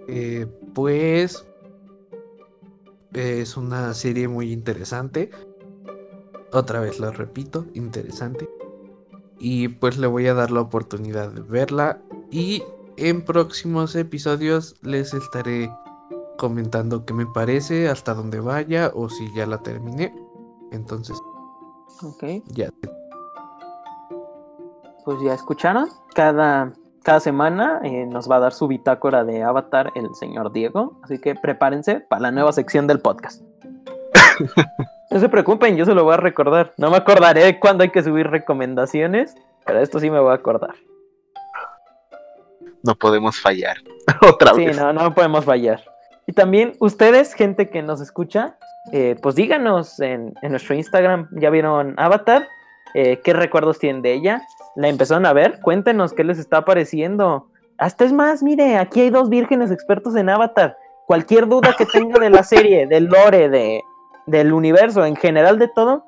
[0.06, 1.46] Eh, pues
[3.14, 5.30] es una serie muy interesante.
[6.52, 8.46] Otra vez lo repito, interesante.
[9.38, 12.02] Y pues le voy a dar la oportunidad de verla.
[12.30, 12.62] Y
[12.98, 15.70] en próximos episodios les estaré
[16.36, 20.14] comentando qué me parece, hasta dónde vaya o si ya la terminé.
[20.72, 21.16] Entonces,
[22.02, 22.68] Ok, ya.
[25.04, 25.88] pues ya escucharon.
[26.14, 26.72] Cada,
[27.02, 30.98] cada semana eh, nos va a dar su bitácora de Avatar el señor Diego.
[31.02, 33.42] Así que prepárense para la nueva sección del podcast.
[35.10, 36.72] no se preocupen, yo se lo voy a recordar.
[36.78, 40.74] No me acordaré cuándo hay que subir recomendaciones, pero esto sí me voy a acordar.
[42.82, 43.76] No podemos fallar.
[44.28, 44.76] Otra Sí, vez.
[44.78, 45.80] no, no podemos fallar.
[46.26, 48.56] Y también ustedes, gente que nos escucha,
[48.92, 52.46] eh, pues díganos en, en nuestro Instagram, ¿ya vieron Avatar?
[52.94, 54.42] Eh, ¿Qué recuerdos tienen de ella?
[54.76, 55.60] ¿La empezaron a ver?
[55.60, 57.48] Cuéntenos qué les está pareciendo.
[57.76, 60.76] Hasta es más, mire, aquí hay dos vírgenes expertos en Avatar.
[61.06, 63.82] Cualquier duda que tenga de la serie, del lore, de,
[64.26, 66.04] del universo, en general de todo,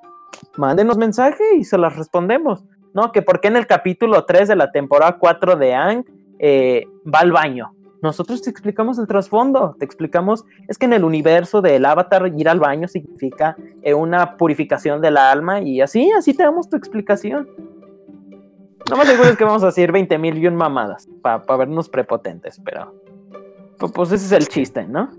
[0.57, 2.65] mándenos mensaje y se las respondemos.
[2.95, 6.05] No, que por qué en el capítulo 3 de la temporada 4 de Ang
[6.39, 7.75] eh, va al baño.
[8.03, 12.49] Nosotros te explicamos el trasfondo, te explicamos, es que en el universo del avatar ir
[12.49, 17.49] al baño significa eh, una purificación del alma y así, así te damos tu explicación.
[18.91, 21.89] No más seguro es que vamos a decir 20 mil y un mamadas para vernos
[21.89, 22.95] prepotentes, pero
[23.79, 25.11] pu- pues ese es el chiste, ¿no?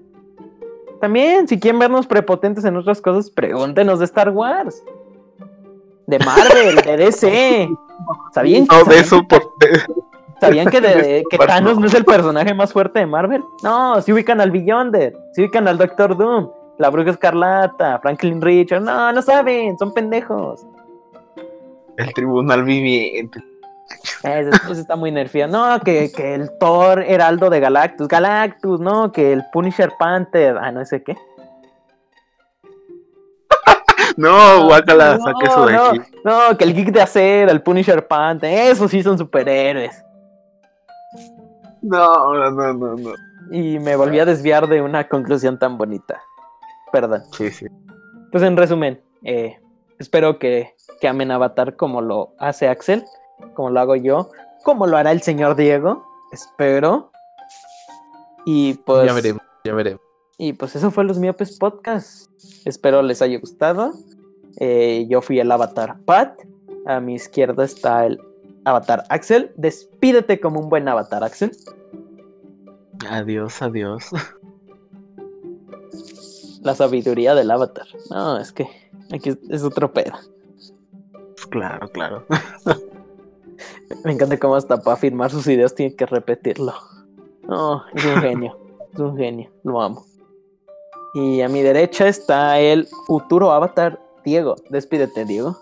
[1.02, 4.82] También, si quieren vernos prepotentes en otras cosas, pregúntenos de Star Wars.
[6.08, 7.70] De Marvel, de DC.
[8.34, 9.42] ¿Sabían, No, de eso por...
[10.40, 11.38] ¿Sabían que, de- que.
[11.38, 13.44] Thanos no es el personaje más fuerte de Marvel?
[13.64, 18.82] No, si ubican al Beyonder, si ubican al Doctor Doom, la Bruja Escarlata, Franklin Richard.
[18.82, 20.66] No, no saben, son pendejos.
[21.98, 23.44] el tribunal viviente.
[24.22, 25.52] Ese, ese está muy nerfeado.
[25.52, 28.08] No, que, que el Thor Heraldo de Galactus.
[28.08, 30.58] Galactus, no, que el Punisher Panther.
[30.62, 31.16] Ah, no sé qué.
[34.18, 36.02] No, guácala, no, saque eso de no, aquí.
[36.24, 38.72] no, que el Geek de Acero, el Punisher Panther.
[38.72, 40.04] Esos sí son superhéroes.
[41.82, 43.14] No, no, no, no, no.
[43.52, 46.22] Y me volví a desviar de una conclusión tan bonita.
[46.92, 47.24] Perdón.
[47.32, 47.68] Sí, sí.
[48.32, 49.60] Pues en resumen, eh,
[50.00, 53.06] espero que, que amen Avatar como lo hace Axel,
[53.54, 54.30] como lo hago yo,
[54.64, 56.06] como lo hará el señor Diego.
[56.32, 57.12] Espero.
[58.46, 59.06] Y pues.
[59.06, 60.02] ya veremos, ya veremos.
[60.38, 62.30] Y pues eso fue los Miopes Podcast.
[62.66, 63.94] Espero les haya gustado.
[64.60, 66.40] Eh, yo fui el Avatar Pat.
[66.86, 68.20] A mi izquierda está el
[68.68, 69.52] Avatar Axel.
[69.56, 71.52] Despídete como un buen Avatar Axel.
[73.10, 74.10] Adiós, adiós.
[76.62, 77.88] La sabiduría del Avatar.
[78.10, 78.68] No, es que
[79.14, 80.14] aquí es, es otro pedo.
[81.50, 82.26] Claro, claro.
[84.04, 86.74] Me encanta cómo hasta para afirmar sus ideas tiene que repetirlo.
[87.44, 88.60] No, es un genio.
[88.94, 89.52] Es un genio.
[89.64, 90.06] Lo amo.
[91.14, 94.56] Y a mi derecha está el futuro avatar Diego.
[94.70, 95.56] Despídete, Diego.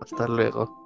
[0.00, 0.77] Hasta luego.